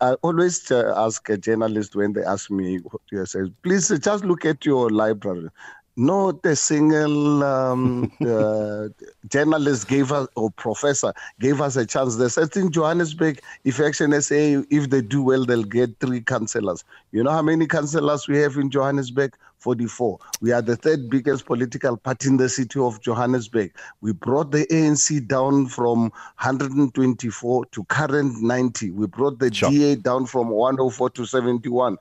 [0.00, 2.80] I always uh, ask a journalist when they ask me,
[3.12, 5.48] they say, please uh, just look at your library.
[5.96, 8.88] Not a single um, uh,
[9.28, 12.16] journalist gave us or professor gave us a chance.
[12.16, 14.34] They said in Johannesburg, if Action SA,
[14.70, 16.82] if they do well, they'll get three councillors.
[17.12, 19.36] You know how many councillors we have in Johannesburg?
[19.64, 20.18] 44.
[20.42, 23.72] We are the third biggest political party in the city of Johannesburg.
[24.02, 26.10] We brought the ANC down from
[26.42, 28.90] 124 to current 90.
[28.90, 31.96] We brought the DA down from 104 to 71.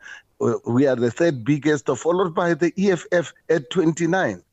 [0.65, 4.43] We are the third biggest, followed by the EFF at 29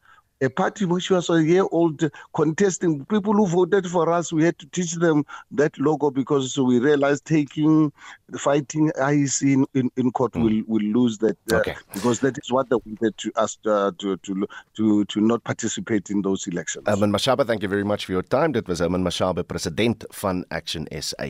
[0.43, 2.03] a party which was a year old
[2.35, 6.79] contesting people who voted for us we had to teach them that logo because we
[6.79, 7.93] realized taking
[8.39, 11.75] fighting IEC in, in, in court will will lose that uh, Okay.
[11.93, 16.09] because that is what they wanted to us uh, to to to to not participate
[16.11, 18.53] in those elections Herman Mashaba, thank you very much for your time.
[18.53, 21.29] Dit was Herman Mashaba, president van Action SA.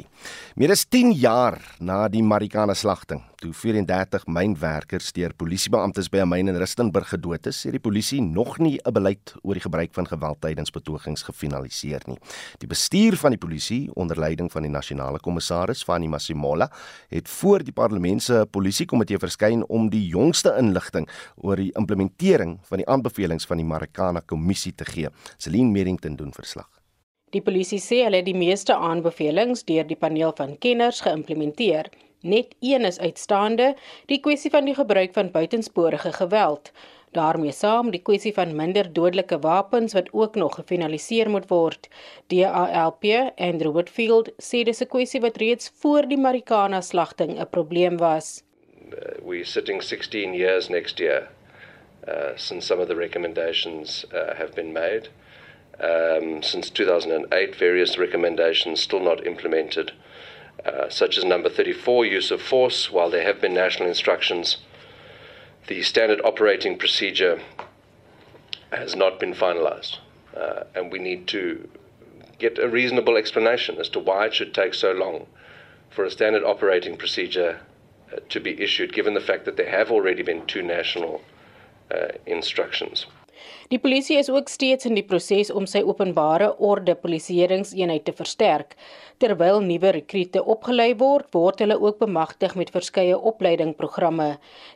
[0.57, 6.29] Meer as 10 jaar na die Marikana slagting, toe 34 mynwerkers deur polisiebeamptes by 'n
[6.29, 9.94] myn in Rustenburg gedood is, sê die polisie nog nie 'n beleid oor die gebruik
[9.96, 12.18] van geweld tydens betogings gefinaliseer nie.
[12.62, 16.70] Die bestuur van die polisie onder leiding van die nasionale kommissaris Fani Masimola
[17.10, 22.82] het voor die parlement se polisiekomitee verskyn om die jongste inligting oor die implementering van
[22.82, 25.10] die aanbevelings van die Marikana kommissie te gee.
[25.38, 26.68] Celine Merrington doen verslag.
[27.30, 31.90] Die polisie sê hulle het die meeste aanbevelings deur die paneel van kenners geïmplementeer.
[32.20, 33.70] Net een is uitstaande,
[34.10, 36.72] die kwessie van die gebruik van buitensporige geweld.
[37.12, 41.88] Daarmee saam die kwessie van minder dodelike wapens wat ook nog gefinaliseer moet word.
[42.27, 43.05] DALP
[43.37, 48.42] Andrew Whitfield sê dis 'n kwessie wat reeds voor die Marikana slagting 'n probleem was.
[49.23, 51.29] we're sitting 16 years next year
[52.09, 55.09] uh, since some of the recommendations uh, have been made.
[55.79, 59.92] Um, since 2008, various recommendations still not implemented,
[60.64, 62.90] uh, such as number 34, use of force.
[62.90, 64.59] While there have been national instructions,
[65.66, 67.40] the standard operating procedure
[68.73, 69.99] has not been finalized.
[70.37, 71.68] Uh, and we need to
[72.38, 75.27] get a reasonable explanation as to why it should take so long
[75.90, 77.61] for a standard operating procedure
[78.12, 81.22] uh, to be issued, given the fact that there have already been two national
[81.91, 83.07] uh, instructions.
[83.71, 88.73] Die polisie is ook steeds in die proses om sy openbare orde polisieeringseenheid te versterk.
[89.23, 94.27] Terwyl nuwe rekrute opgelei word, word hulle ook bemagtig met verskeie opleidingprogramme.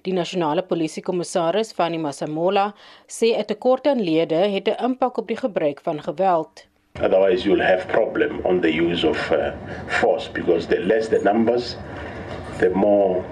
[0.06, 2.68] Die nasionale polisiekommissaris, Fanny Masamola,
[3.08, 6.66] sê 'n tekort aan lede het 'n impak op die gebruik van geweld.
[7.02, 9.50] Otherwise, you'll have problem on the use of uh,
[9.88, 11.76] force because the less the numbers,
[12.60, 13.24] the more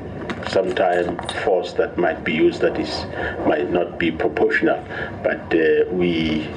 [0.48, 3.06] sometimes force that might be used that is
[3.46, 4.82] might not be proportional.
[5.22, 6.48] But uh, we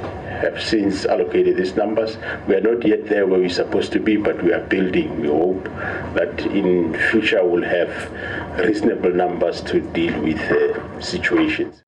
[0.41, 2.17] have since allocated these numbers.
[2.47, 5.21] We are not yet there where we're supposed to be, but we are building.
[5.21, 5.63] We hope
[6.15, 7.93] that in future we'll have
[8.59, 11.81] reasonable numbers to deal with uh, situations.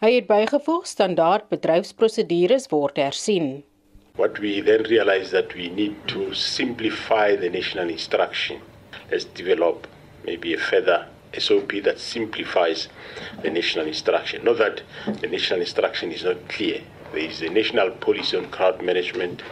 [0.00, 3.50] Hy het bygevoeg standaard bedryfsprosedures word hersien.
[4.16, 8.62] What we then realize that we need to simplify the national instruction.
[9.10, 9.86] Let's develop
[10.24, 11.06] maybe a further
[11.38, 12.88] SOP that simplifies
[13.42, 14.44] the national instruction.
[14.44, 14.82] Not that
[15.20, 16.82] the national instruction is not clear.
[17.12, 19.42] There is a national policy on crowd management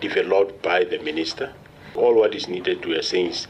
[0.00, 1.52] developed by the minister.
[1.94, 3.46] All what is needed, we are saying, is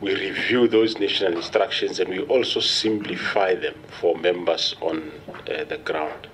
[0.00, 5.78] we review those national instructions and we also simplify them for members on uh, the
[5.78, 6.28] ground.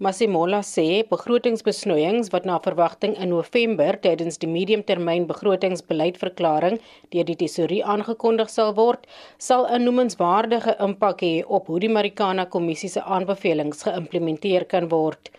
[0.00, 6.78] Masimola sê begrotingsbesnoeiings wat na verwagting in November tydens die mediumtermyn begrotingsbeleidverklaring
[7.12, 9.04] deur die tesourier aangekondig sal word,
[9.48, 15.34] sal 'n noemenswaardige impak hê op hoe die Marikana Kommissie se aanbevelings geïmplementeer kan word.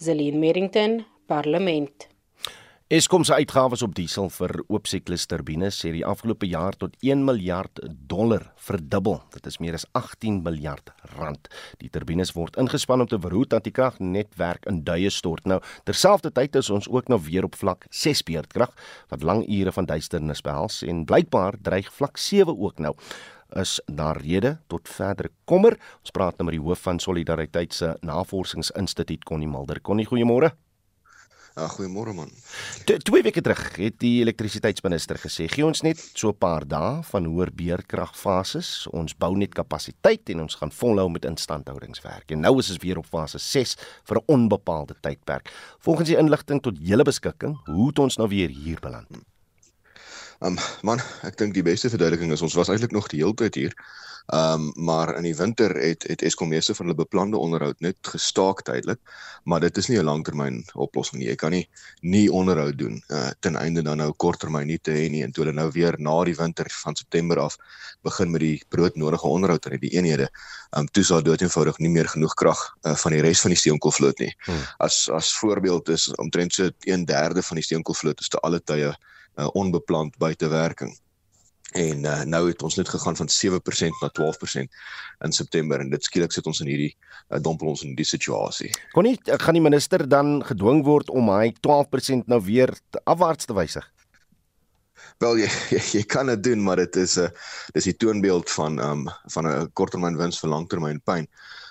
[0.00, 2.08] Zelin Merrington, Parlement.
[2.86, 7.80] Eskom se uitgawes op diesel vir oopsiklus turbines sê die afgelope jaar tot 1 miljard
[7.82, 9.16] dollar verdubbel.
[9.34, 11.48] Dit is meer as 18 miljard rand.
[11.80, 15.42] Die turbines word ingespan om te verhoed dat die kragnetwerk in duie stort.
[15.50, 18.70] Nou, terselfdertyd is ons ook nou weer op vlak 6 beurtkrag
[19.10, 22.94] wat lang ure van duisternis behels en blykbaar dreig vlak 7 ook nou
[23.58, 25.74] is daar rede tot verdere kommer.
[26.06, 29.82] Ons praat nou met die hoof van Solidariteit se Navorsingsinstituut Connie Mulder.
[29.82, 30.54] Connie, goeiemôre.
[31.56, 32.28] Ja, goeiemôre man.
[32.84, 37.00] T twee weke terug het die elektrisiteitsminister gesê, gee ons net so 'n paar dae
[37.10, 38.86] van hoër beerkragfases.
[38.92, 42.30] Ons bou net kapasiteit en ons gaan volhou met instandhoudingswerk.
[42.32, 45.48] En nou is ons weer op fase 6 vir 'n onbepaalde tydperk.
[45.78, 49.08] Volgens die inligting tot julle beskikking, hoe het ons nou weer hier beland?
[50.40, 53.54] Um man, ek dink die beste verduideliking is ons was eintlik nog die hele tyd
[53.54, 53.72] hier.
[54.26, 57.96] Ehm um, maar in die winter het het Eskom meeste van hulle beplande onderhoud net
[58.00, 58.98] gestaak tydelik,
[59.44, 61.28] maar dit is nie 'n langtermyn oplossing nie.
[61.28, 61.68] Jy kan nie
[62.00, 65.44] nie onderhoud doen uh, ten einde dan nou korttermyn nie te hê nie en toe
[65.44, 67.56] hulle nou weer na die winter van September af
[68.02, 70.28] begin met die broodnodige onderhoud aan die eenhede.
[70.70, 73.50] Ehm um, toe sal dood eenvoudig nie meer genoeg krag uh, van die res van
[73.50, 74.34] die steenkoolvloot nie.
[74.44, 74.62] Hmm.
[74.78, 78.90] As as voorbeeld is omtrent so 1/3 van die steenkoolvloot is te alle tye
[79.36, 80.98] uh, onbeplant buite werking
[81.76, 84.78] en uh, nou het ons net gegaan van 7% na 12%
[85.26, 88.70] in September en dit skielik sit ons in hierdie uh, dompel ons in die situasie.
[88.94, 93.02] Kon nie uh, gaan die minister dan gedwing word om hy 12% nou weer te
[93.04, 93.84] afwaarts te wysig?
[95.22, 97.46] Wel jy, jy jy kan dit doen maar dit is 'n uh,
[97.76, 101.28] dis die toonbeeld van um van 'n korttermyn wins vir langtermyn pyn.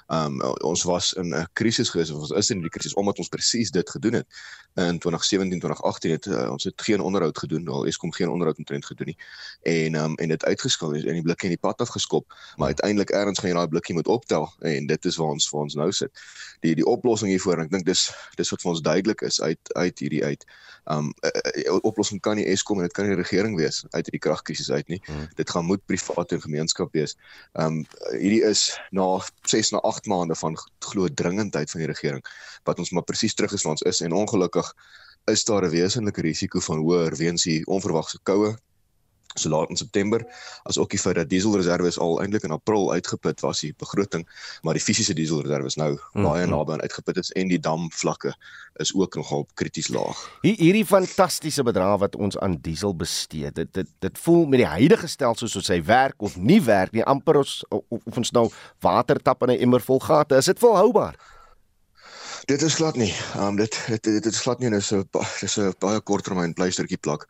[0.07, 3.27] Um ons was in 'n krisis gewees of ons is in die krisis omdat ons
[3.27, 4.27] presies dit gedoen het.
[4.75, 8.85] In 2017 2018 het uh, ons het geen onderhoud gedoen, al Eskom geen onderhoud omtrent
[8.85, 9.17] gedoen nie.
[9.61, 13.39] En um en dit uitgeskil en die blikkie in die pad afgeskop, maar uiteindelik eers
[13.39, 16.11] gaan jy daai blikkie moet optel en dit is waar ons vir ons nou sit.
[16.59, 19.99] Die die oplossing hiervoor ek dink dis dis wat vir ons duidelik is uit uit
[19.99, 20.45] hierdie uit.
[20.91, 23.83] Um uh, uh, uh, oplossing kan nie Eskom en dit kan nie die regering wees
[23.89, 24.99] uit hierdie kragkrisis uit nie.
[25.05, 25.27] Hmm.
[25.39, 27.15] Dit gaan moet privaat en gemeenskap wees.
[27.53, 29.07] Um hierdie is na
[29.49, 32.21] 6 na 8 maande van glo dringendheid van die regering
[32.69, 34.73] wat ons maar presies teruggeslaan is en ongelukkig
[35.31, 38.55] is daar 'n wesenlike risiko van hoër weens die onverwagse koue
[39.35, 40.25] so laat in September
[40.63, 44.25] as ook die feit dat dieselreserwes al eintlik in April uitgeput was die begroting
[44.63, 46.51] maar die fisiese dieselreserwes nou mm, baie mm.
[46.55, 48.35] naby aan uitgeput is en die damvlakke
[48.83, 50.19] is ook nogal krities laag.
[50.41, 53.51] Hier hierdie fantastiese bedrag wat ons aan diesel bestee.
[53.51, 57.03] Dit dit dit voel met die huidige stelsel soos hy werk of nie werk nie
[57.03, 58.49] amper ons of, of ons nou
[58.83, 60.35] water tap in 'n emmer vol gate.
[60.35, 61.15] Is dit volhoubaar?
[62.45, 63.13] Dit is glad nie.
[63.33, 65.03] Ehm um, dit dit dit is glad nie nou so
[65.41, 67.25] dis 'n baie korttermyn pleistertjie plak.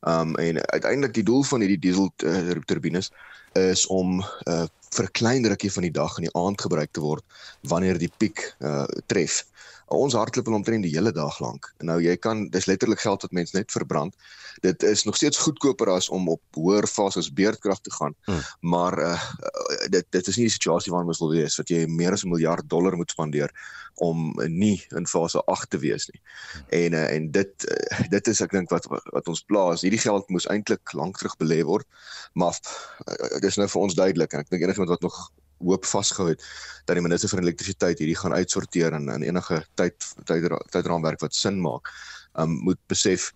[0.00, 3.10] Ehm um, en uiteindelik die doel van hierdie diesel uh, turbines
[3.52, 7.00] is om uh, vir 'n klein rukkie van die dag in die aand gebruik te
[7.00, 7.24] word
[7.60, 9.44] wanneer die piek uh, tref.
[9.90, 11.66] Ons hardloop hulle omtrent die hele dag lank.
[11.82, 14.14] Nou jy kan dis letterlik geld wat mens net verbrand.
[14.62, 18.14] Dit is nog steeds goedkoper as om op hoër fases beurtkrag te gaan.
[18.28, 18.44] Hmm.
[18.60, 19.24] Maar uh,
[19.90, 22.30] dit dit is nie die situasie waarin ons wil wees wat jy meer as 'n
[22.30, 23.50] miljard dollar moet spandeer
[23.98, 26.22] om nie in fase 8 te wees nie.
[26.68, 29.82] En uh, en dit uh, dit is ek dink wat wat ons plaas.
[29.82, 31.86] Hierdie geld moes eintlik lank terug belê word.
[32.32, 35.18] Maar uh, dis nou vir ons duidelik en ek dink enigiemand wat nog
[35.60, 36.44] hoop vasgehou het
[36.88, 41.60] dat die minister van elektrisiteit hierdie gaan uitsorteer en in enige tyd tydraamwerk wat sin
[41.60, 41.92] maak,
[42.40, 43.30] um moet besef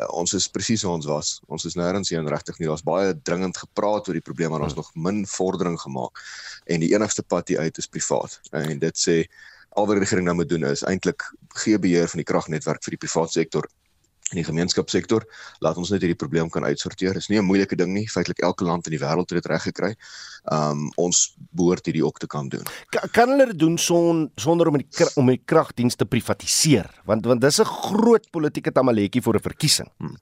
[0.00, 1.32] uh, ons is presies waar ons was.
[1.46, 2.68] Ons is nêrens hier in regtig nie.
[2.70, 4.82] Daar's baie dringend gepraat oor die probleem maar ons hmm.
[4.82, 6.22] nog min vordering gemaak.
[6.66, 8.40] En die enigste pad hier uit is privaat.
[8.52, 9.22] En dit sê
[9.74, 11.26] al wat die regering nou moet doen is eintlik
[11.62, 13.66] gee beheer van die kragnetwerk vir die private sektor
[14.32, 15.24] in die gemeenskapssektor
[15.64, 17.14] laat ons net hierdie probleem kan uitsorteer.
[17.14, 18.06] Dis nie 'n moeilike ding nie.
[18.08, 19.94] Feitelik elke land in die wêreld het dit reg gekry.
[20.50, 22.64] Um ons behoort hierdie ook te kan doen.
[22.90, 26.90] Kan, kan hulle dit doen son, sonder om die om die kragdienste privatiseer?
[27.04, 29.90] Want want dis 'n groot politieke tamaletjie vir 'n verkiesing.
[29.98, 30.16] Hmm.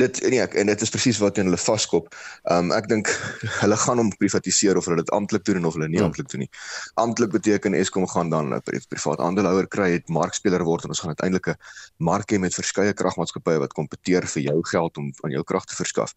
[0.00, 2.08] Dit nee ek, en dit is presies wat hulle vaskop.
[2.50, 3.10] Um ek dink
[3.62, 6.06] hulle gaan hom privatiseer of hulle dit amptelik doen of hulle nie ja.
[6.08, 6.50] amptelik doen nie.
[7.00, 11.14] Amptelik beteken Eskom gaan dan 'n privaat aandeelhouer kry, het markspeler word en ons gaan
[11.14, 11.56] uiteindelik 'n
[11.98, 15.76] mark hê met verskeie kragmaatskappye wat kompeteer vir jou geld om aan jou krag te
[15.76, 16.12] verskaf.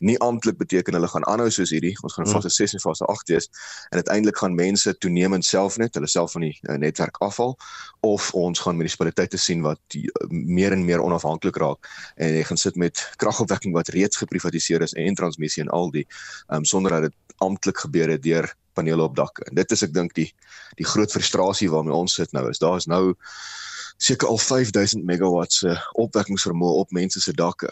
[0.00, 1.96] Nie amptelik beteken hulle gaan aanhou soos hierdie.
[2.02, 3.48] Ons gaan in fase 6 en fase 8 wees
[3.90, 7.56] en uiteindelik gaan mense toenemend self net hulle self van die uh, netwerk afval
[8.00, 12.44] of ons gaan munisipaliteite sien wat die, uh, meer en meer onafhanklik raak en jy
[12.48, 16.06] gaan sit met met kragopwekking wat reeds geprivatiseer is en transmissie en al die
[16.48, 19.46] um, sonder dat dit amptelik gebeur het deur panele op dakke.
[19.48, 20.30] En dit is ek dink die
[20.78, 22.60] die groot frustrasie waarmee ons sit nou is.
[22.62, 23.14] Daar is nou
[24.00, 27.70] seker al 5000 megawatts se opwekkingsvermoë op mense se dakke.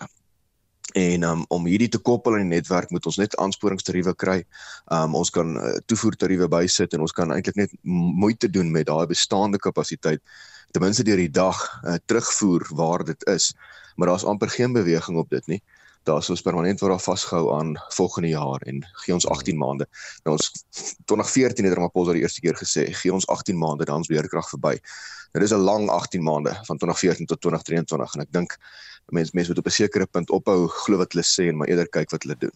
[0.97, 4.39] En um, om hierdie te koppel aan die netwerk moet ons net aansporingstariewe kry.
[4.93, 9.07] Um, ons kan uh, toevoertariewe bysit en ons kan eintlik net moeite doen met daai
[9.09, 10.25] bestaande kapasiteit
[10.73, 13.53] ten minste deur die dag uh, terugvoer waar dit is
[13.99, 15.62] maar daar's amper geen beweging op dit nie.
[16.07, 19.88] Daar's ons permanent word daar vasgehou aan volgende jaar en gee ons 18 maande.
[20.22, 20.53] Nou ons
[21.11, 24.76] 2014 het Ramaphosa die eerste keer gesê, gee ons 18 maande dan ons weerkrag verby.
[25.34, 28.57] Dit is 'n lang 18 maande van 2014 tot 2023 en ek dink
[29.11, 31.88] mense mense moet op 'n sekere punt ophou glo wat hulle sê en maar eerder
[31.88, 32.55] kyk wat hulle doen.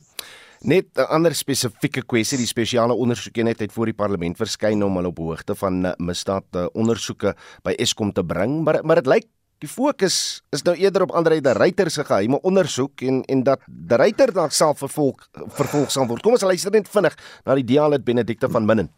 [0.60, 5.08] Net 'n ander spesifieke kwessie, die spesiale ondersoekeenheid het voor die parlement verskyn om hulle
[5.08, 9.26] op hoogte van misdaad eh, ondersoeke by Eskom te bring, maar maar dit lyk
[9.62, 13.60] Die fokus is nou eerder op Andre de Ruyter se geheime ondersoek en en dat
[13.66, 16.22] de Ruyter dalk self vervolg vervolg sal word.
[16.22, 17.14] Kom ons luister net vinnig
[17.46, 18.90] na die dialoog Benedicte van Minnen.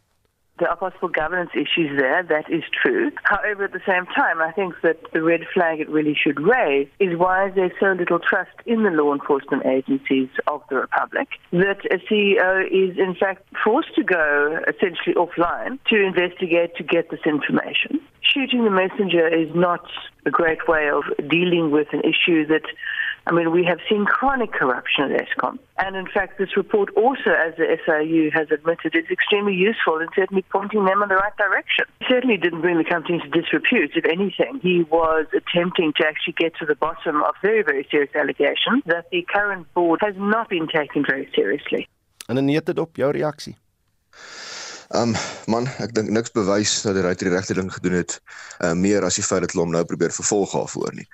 [0.60, 3.10] There are possible governance issues there, that is true.
[3.24, 6.86] However, at the same time, I think that the red flag it really should raise
[7.00, 11.28] is why is there so little trust in the law enforcement agencies of the Republic
[11.50, 17.10] that a CEO is in fact forced to go essentially offline to investigate to get
[17.10, 18.00] this information.
[18.22, 19.84] Shooting the messenger is not
[20.24, 22.62] a great way of dealing with an issue that
[23.26, 25.58] I mean, we have seen chronic corruption at ESCOM.
[25.78, 30.08] And in fact, this report also, as the SIU has admitted, is extremely useful in
[30.14, 31.86] certainly pointing them in the right direction.
[32.00, 33.92] He certainly didn't bring the company into disrepute.
[33.96, 38.14] If anything, he was attempting to actually get to the bottom of very, very serious
[38.14, 41.88] allegations that the current board has not been taken very seriously.
[42.26, 43.56] En dan net op jou reaksie.
[44.92, 45.14] Um
[45.48, 48.18] man, ek dink niks bewys dat regter die regte ding gedoen het
[48.60, 51.06] uh, meer as die feit dat hulle hom nou probeer vervolg daarvoor nie.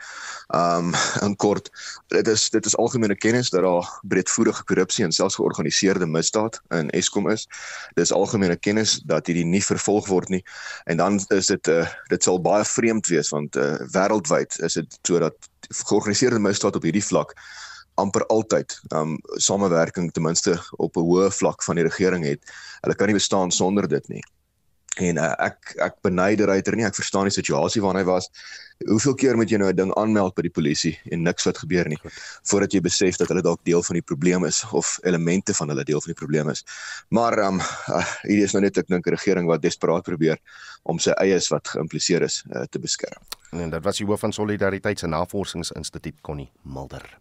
[0.57, 0.91] Um
[1.23, 1.71] in kort,
[2.11, 6.91] dit is dit is algemene kennis dat daar breedvoerige korrupsie en selfs georganiseerde misdaad in
[6.91, 7.47] Eskom is.
[7.95, 10.43] Dis algemene kennis dat hierdie nie vervolg word nie.
[10.91, 14.99] En dan is dit uh, dit sal baie vreemd wees want uh, wêreldwyd is dit
[15.07, 15.51] sodat
[15.87, 17.37] georganiseerde misdaad op hierdie vlak
[18.01, 22.41] amper altyd um samewerking ten minste op 'n hoë vlak van die regering het.
[22.83, 24.23] Hulle kan nie bestaan sonder dit nie.
[24.99, 26.85] En uh, ek ek benyder ryter nie.
[26.85, 28.27] Ek verstaan die situasie waarin hy was.
[28.89, 31.89] Hoeveel keer moet jy nou 'n ding aanmeld by die polisie en niks wat gebeur
[31.89, 31.99] nie
[32.49, 35.85] voordat jy besef dat hulle dalk deel van die probleem is of elemente van hulle
[35.85, 36.65] deel van die probleem is.
[37.09, 40.39] Maar um uh, hier is nou net ek dink 'n regering wat desperaat probeer
[40.83, 43.23] om sy eies wat geïmpliseer is uh, te beskerm.
[43.53, 47.21] En dit was die hoof van Solidariteit se Navorsingsinstituut Connie Mulder.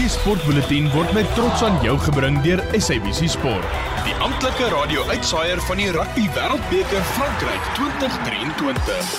[0.00, 3.74] Die sportbulletin word met trots aan jou gebring deur SABC Sport.
[4.06, 9.10] Die amptelike radio-uitsaaier van die Rugby Wêreldbeker Frankryk 2023.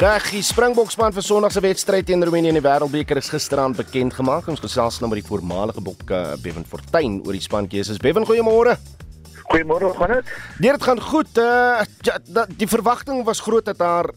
[0.00, 4.16] Reg, die Springbokspan vir Sondag se wedstryd teen Roemenië in die Wêreldbeker is gisteraan bekend
[4.16, 4.48] gemaak.
[4.48, 8.00] Ons gesels nou met die voormalige bokke Bevan Fortuin oor die spankeuses.
[8.00, 8.78] Bevan, goeiemôre.
[9.52, 10.34] Goeiemôre, gaan dit?
[10.56, 11.36] Nee, dit gaan goed.
[11.36, 14.08] Uh, ja, die verwagting was groot dat daar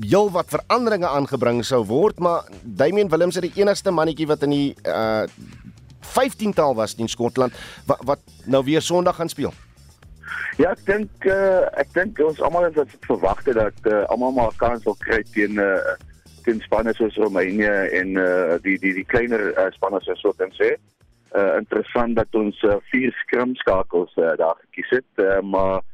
[0.00, 4.54] heel wat veranderinge aangebring sou word, maar Damian Willems is die enigste mannetjie wat in
[4.54, 5.26] die uh
[6.16, 7.52] 15-tal was in Skotland
[7.86, 9.52] wat, wat nou weer Sondag gaan speel.
[10.56, 14.86] Ja, ek dink uh ek dink ons almal het verwag dat uh, almal maar kans
[14.86, 15.96] sal kry teen uh
[16.46, 20.56] teen spanne soos Roemenië en uh die die die kleiner uh, spanne soos wat ons
[20.62, 20.76] sê.
[21.36, 25.84] Uh interessant dat ons uh, vier skrim skakels uh, daar gekies het, uh, maar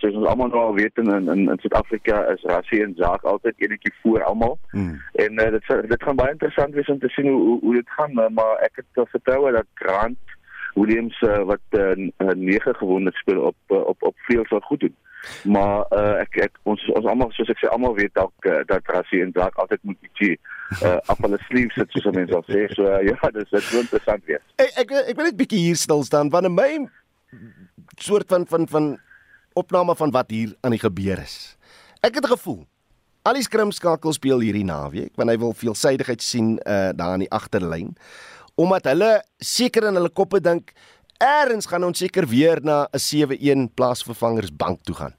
[0.00, 3.54] soos ons almal nou al weet in in in Suid-Afrika is Rassie en Zaak altyd
[3.58, 4.58] enetjie voor almal.
[4.70, 4.98] Hmm.
[5.12, 7.96] En uh, dit dit gaan baie interessant wees om te sien hoe hoe, hoe dit
[7.98, 10.36] gaan, maar ek het vertroue dat Grant
[10.74, 14.80] Williams uh, wat 'n uh, nege gewoonlik speel op uh, op op veel sal goed
[14.80, 14.96] doen.
[15.44, 18.86] Maar uh, ek ek ons ons almal soos ek sê almal weet dalk uh, dat
[18.86, 20.38] Rassie en dalk altyd moet ietjie
[20.82, 22.64] uh, op hulle sleeve sit soos mense sal sê.
[22.74, 24.40] So uh, ja, dis dit is interessant weer.
[24.56, 26.88] Ek ek ek wil net 'n bietjie hier stil staan want in my
[27.98, 28.98] soort van van van
[29.54, 31.56] opname van wat hier aan die gebeur is.
[32.00, 32.66] Ek het 'n gevoel
[33.28, 37.34] Al die skrimskakel speel hierdie naweek want hy wil veelsidigheid sien uh daar aan die
[37.36, 37.92] agterlyn
[38.60, 40.72] omdat hulle seker in hulle koppe dink
[41.20, 45.14] eers gaan ons seker weer na 'n 7-1 plaasvervangersbank toe gaan.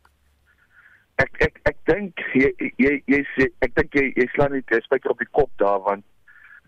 [1.21, 5.13] Ek ek ek dink jy jy jy sê ek dink jy jy slaan net spyker
[5.13, 6.05] op die kop daar want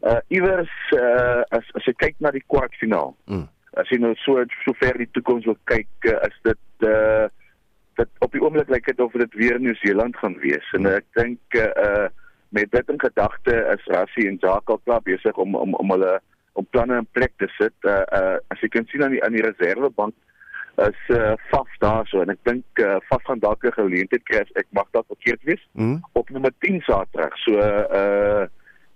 [0.06, 3.16] uh iewers uh as as jy kyk na die kwartfinaal.
[3.26, 3.50] Mm.
[3.74, 7.26] As jy nou so so ver die toekoms wil kyk, uh, is dit uh
[7.96, 11.58] dit op die oomblik lyk dit of dit weer Nieu-Seeland gaan wees en ek dink
[11.62, 12.10] uh
[12.54, 16.20] met dit in gedagte is Rassie en Jacques klaar besig om om om hulle
[16.54, 17.74] om planne in plek te sit.
[17.82, 20.14] Uh, uh as jy kan sien aan die aan die reservebank
[20.86, 24.44] is uh Faf daar so en ek dink uh Faf gaan dalk 'n geleentheid kry.
[24.54, 25.64] Ek mag dalk verkeerd wees.
[25.74, 26.02] Mm.
[26.14, 27.38] Op nommer 10 Saterdag.
[27.46, 28.46] So uh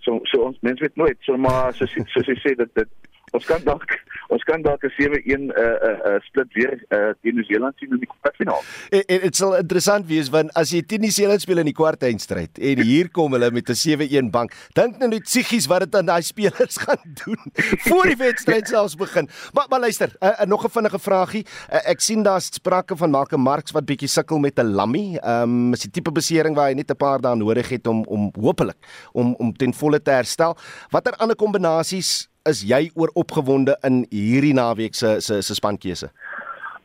[0.06, 2.88] so so ons mense weet nooit so maar so so so sê dat dit
[3.32, 3.96] ons kan dalk
[4.28, 5.64] ons kan dalk 'n 7-1 uh,
[6.06, 8.62] uh, split weer uh, teen Nieu-Seeland sien in die kwartfinaal.
[8.90, 12.82] En dit sal interessant wees want as jy teen Nieu-Seeland speel in die kwartfinale en
[12.84, 16.22] hier kom hulle met 'n 7-1 bank, dink nou net psigies wat dit aan daai
[16.22, 17.40] spelers gaan doen
[17.88, 19.28] voor die wedstryd selfs begin.
[19.52, 21.44] Maar maar luister, uh, uh, nog 'n vinnige vragie.
[21.72, 25.20] Uh, ek sien daar's sprake van Malcolm Marx wat bietjie sukkel met 'n lammie.
[25.20, 28.04] Ehm um, is die tipe besering waar hy net 'n paar dae nodig het om
[28.04, 28.76] om hopelik
[29.12, 30.56] om om ten volle te herstel.
[30.90, 36.10] Watter ander kombinasies is jy oor opgewonde in hierdie naweek se se se spankeuse?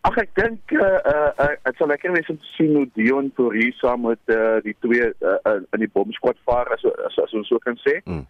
[0.03, 3.71] Ag ek dink uh uh dit sal lekker wees om te sien hoe Dion Fourie
[3.79, 7.61] saam met uh die twee uh, in die bomskwad vaar as as, as ons so
[7.63, 8.01] kan sê.
[8.03, 8.25] Mm.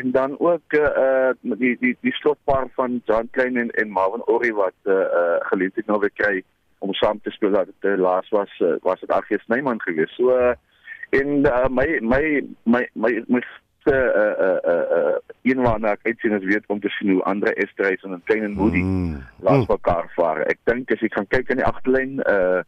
[0.00, 4.54] En dan ook uh die die die slotpaar van John Klein en en Marvin Ori
[4.56, 6.42] wat uh, uh geleentheid nou weer kry
[6.78, 10.14] om saam te speel dat uh, laas was uh, was dit Argie Snyman geweest.
[10.16, 10.54] So uh,
[11.10, 12.24] en uh, my my
[12.64, 13.42] my my my
[13.94, 18.02] uh uh uh een waarna ek uitsien is weet om te sien hoe ander Esterhuis
[18.02, 19.22] en Klein en Moody mm.
[19.40, 19.72] langs mm.
[19.72, 20.42] mekaar vaar.
[20.52, 22.64] Ek dink as jy gaan kyk in die agterlyn uh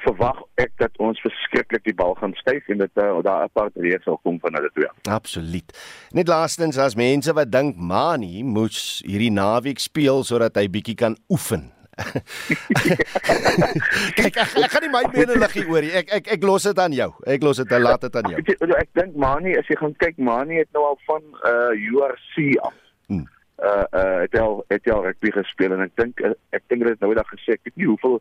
[0.00, 3.70] verwag ek dat ons verskriklik die bal gaan styf en dit uh, daar 'n paar
[3.74, 4.88] reeks sal kom van hulle twee.
[5.04, 5.68] Absoluut.
[6.10, 11.16] Net laastens as mense wat dink Mani moes hierdie naweek speel sodat hy bietjie kan
[11.28, 11.68] oefen
[14.16, 15.92] Kyk, ek, ek gaan nie my mening lig hier oor nie.
[16.00, 17.10] Ek ek ek los dit aan jou.
[17.34, 18.40] Ek los dit, laat dit aan jou.
[18.40, 22.34] Ek, ek dink Mani, as jy gaan kyk, Mani het nou al van uh URC
[22.66, 22.76] af.
[23.12, 23.26] Hmm.
[23.60, 26.24] Uh uh het al het al rugby gespeel en ek dink
[26.56, 28.20] ek dink dit nou daag gesê ek weet nie hoeveel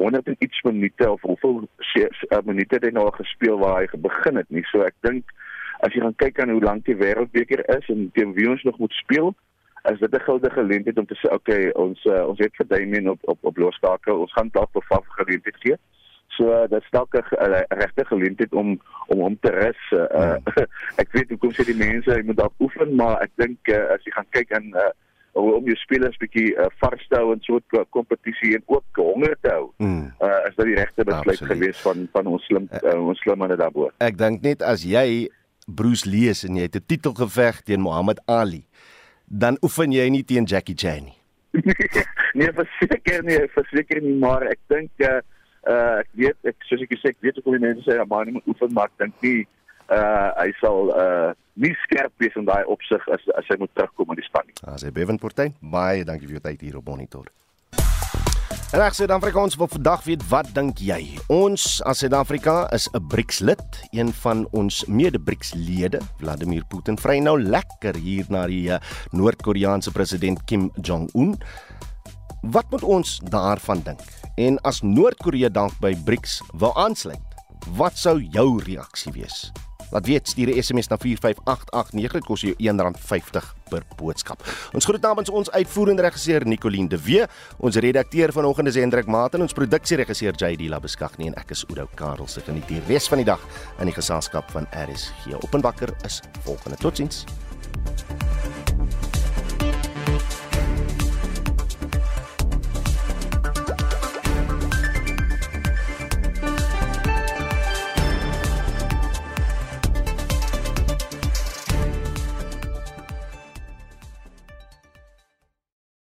[0.00, 1.68] 100 en iets minute of hoeveel
[2.00, 4.64] uh, minute het hy nou al gespeel waar hy begin het nie.
[4.72, 5.30] So ek dink
[5.82, 8.78] as jy gaan kyk aan hoe lank die wêreldbeker is en teen wie ons nog
[8.78, 9.34] moet speel,
[9.90, 13.10] is dit 'n goue geleentheid om te sê okay ons uh, ons het vir Damien
[13.10, 15.76] op op op loskakel ons gaan dalk vir Faf geleentheid gee.
[16.28, 19.82] So uh, dit stalk 'n uh, regte geleentheid om om om te rus.
[19.90, 20.66] Uh, uh,
[21.02, 23.94] ek weet hoe kom sê die mense jy moet dalk oefen maar ek dink uh,
[23.94, 24.92] as jy gaan kyk aan uh,
[25.32, 29.36] om jou spelers bietjie uh, vars te hou in so 'n kompetisie en ook honger
[29.40, 29.72] te hou.
[29.78, 30.12] Mm.
[30.20, 33.56] Uh, is dit die regte besluit gewees van van ons slim uh, ons slim manne
[33.56, 33.90] daarbo.
[33.98, 35.28] Ek dink net as jy
[35.66, 38.66] Bruce Lee is en jy het 'n titelgeveg teen Muhammad Ali
[39.32, 41.16] dan oefen jy nie teen Jackie Chan nie.
[42.38, 45.20] nee, verseker nie, verseker nie, maar ek dink uh
[45.70, 48.34] uh ek weet ek soos ek sê ek weet hoe die mense sê maar nie
[48.34, 49.44] moet oefen maar ek dink nie
[49.94, 54.12] uh hy sal uh nie skerp wees in daai opsig as as hy moet terugkom
[54.14, 54.56] in die span nie.
[54.66, 57.28] As hy Bevan Portyn, baie dankie vir jou tyd hier op monitor.
[58.72, 61.18] Reg Suid-Afrikaans wil vandag weet wat dink jy?
[61.28, 63.60] Ons as Suid-Afrika is 'n BRICS lid,
[63.92, 68.78] een van ons mede-BRICS lede, Vladimir Putin, vry nou lekker hier na die uh,
[69.12, 71.36] Noord-Koreaanse president Kim Jong-un.
[72.40, 74.00] Wat moet ons daarvan dink?
[74.36, 77.28] En as Noord-Korea dank by BRICS wil aansluit,
[77.76, 79.52] wat sou jou reaksie wees?
[79.92, 84.42] Laat weet stuur 'n SMS na 45889 dit kos jou R1.50 per boodskap.
[84.72, 87.26] Ons groet namens ons uitvoerende regisseur Nicoline de Wee,
[87.58, 91.88] ons redakteur vanoggend is Hendrik Maat en ons produksieregisseur JD Labeskagh en ek is Oudo
[91.94, 93.40] Karel se geniet die res van die dag
[93.78, 95.34] in die geselskap van RSG.
[95.42, 96.76] Openbakker is volgende.
[96.76, 97.24] Totsiens.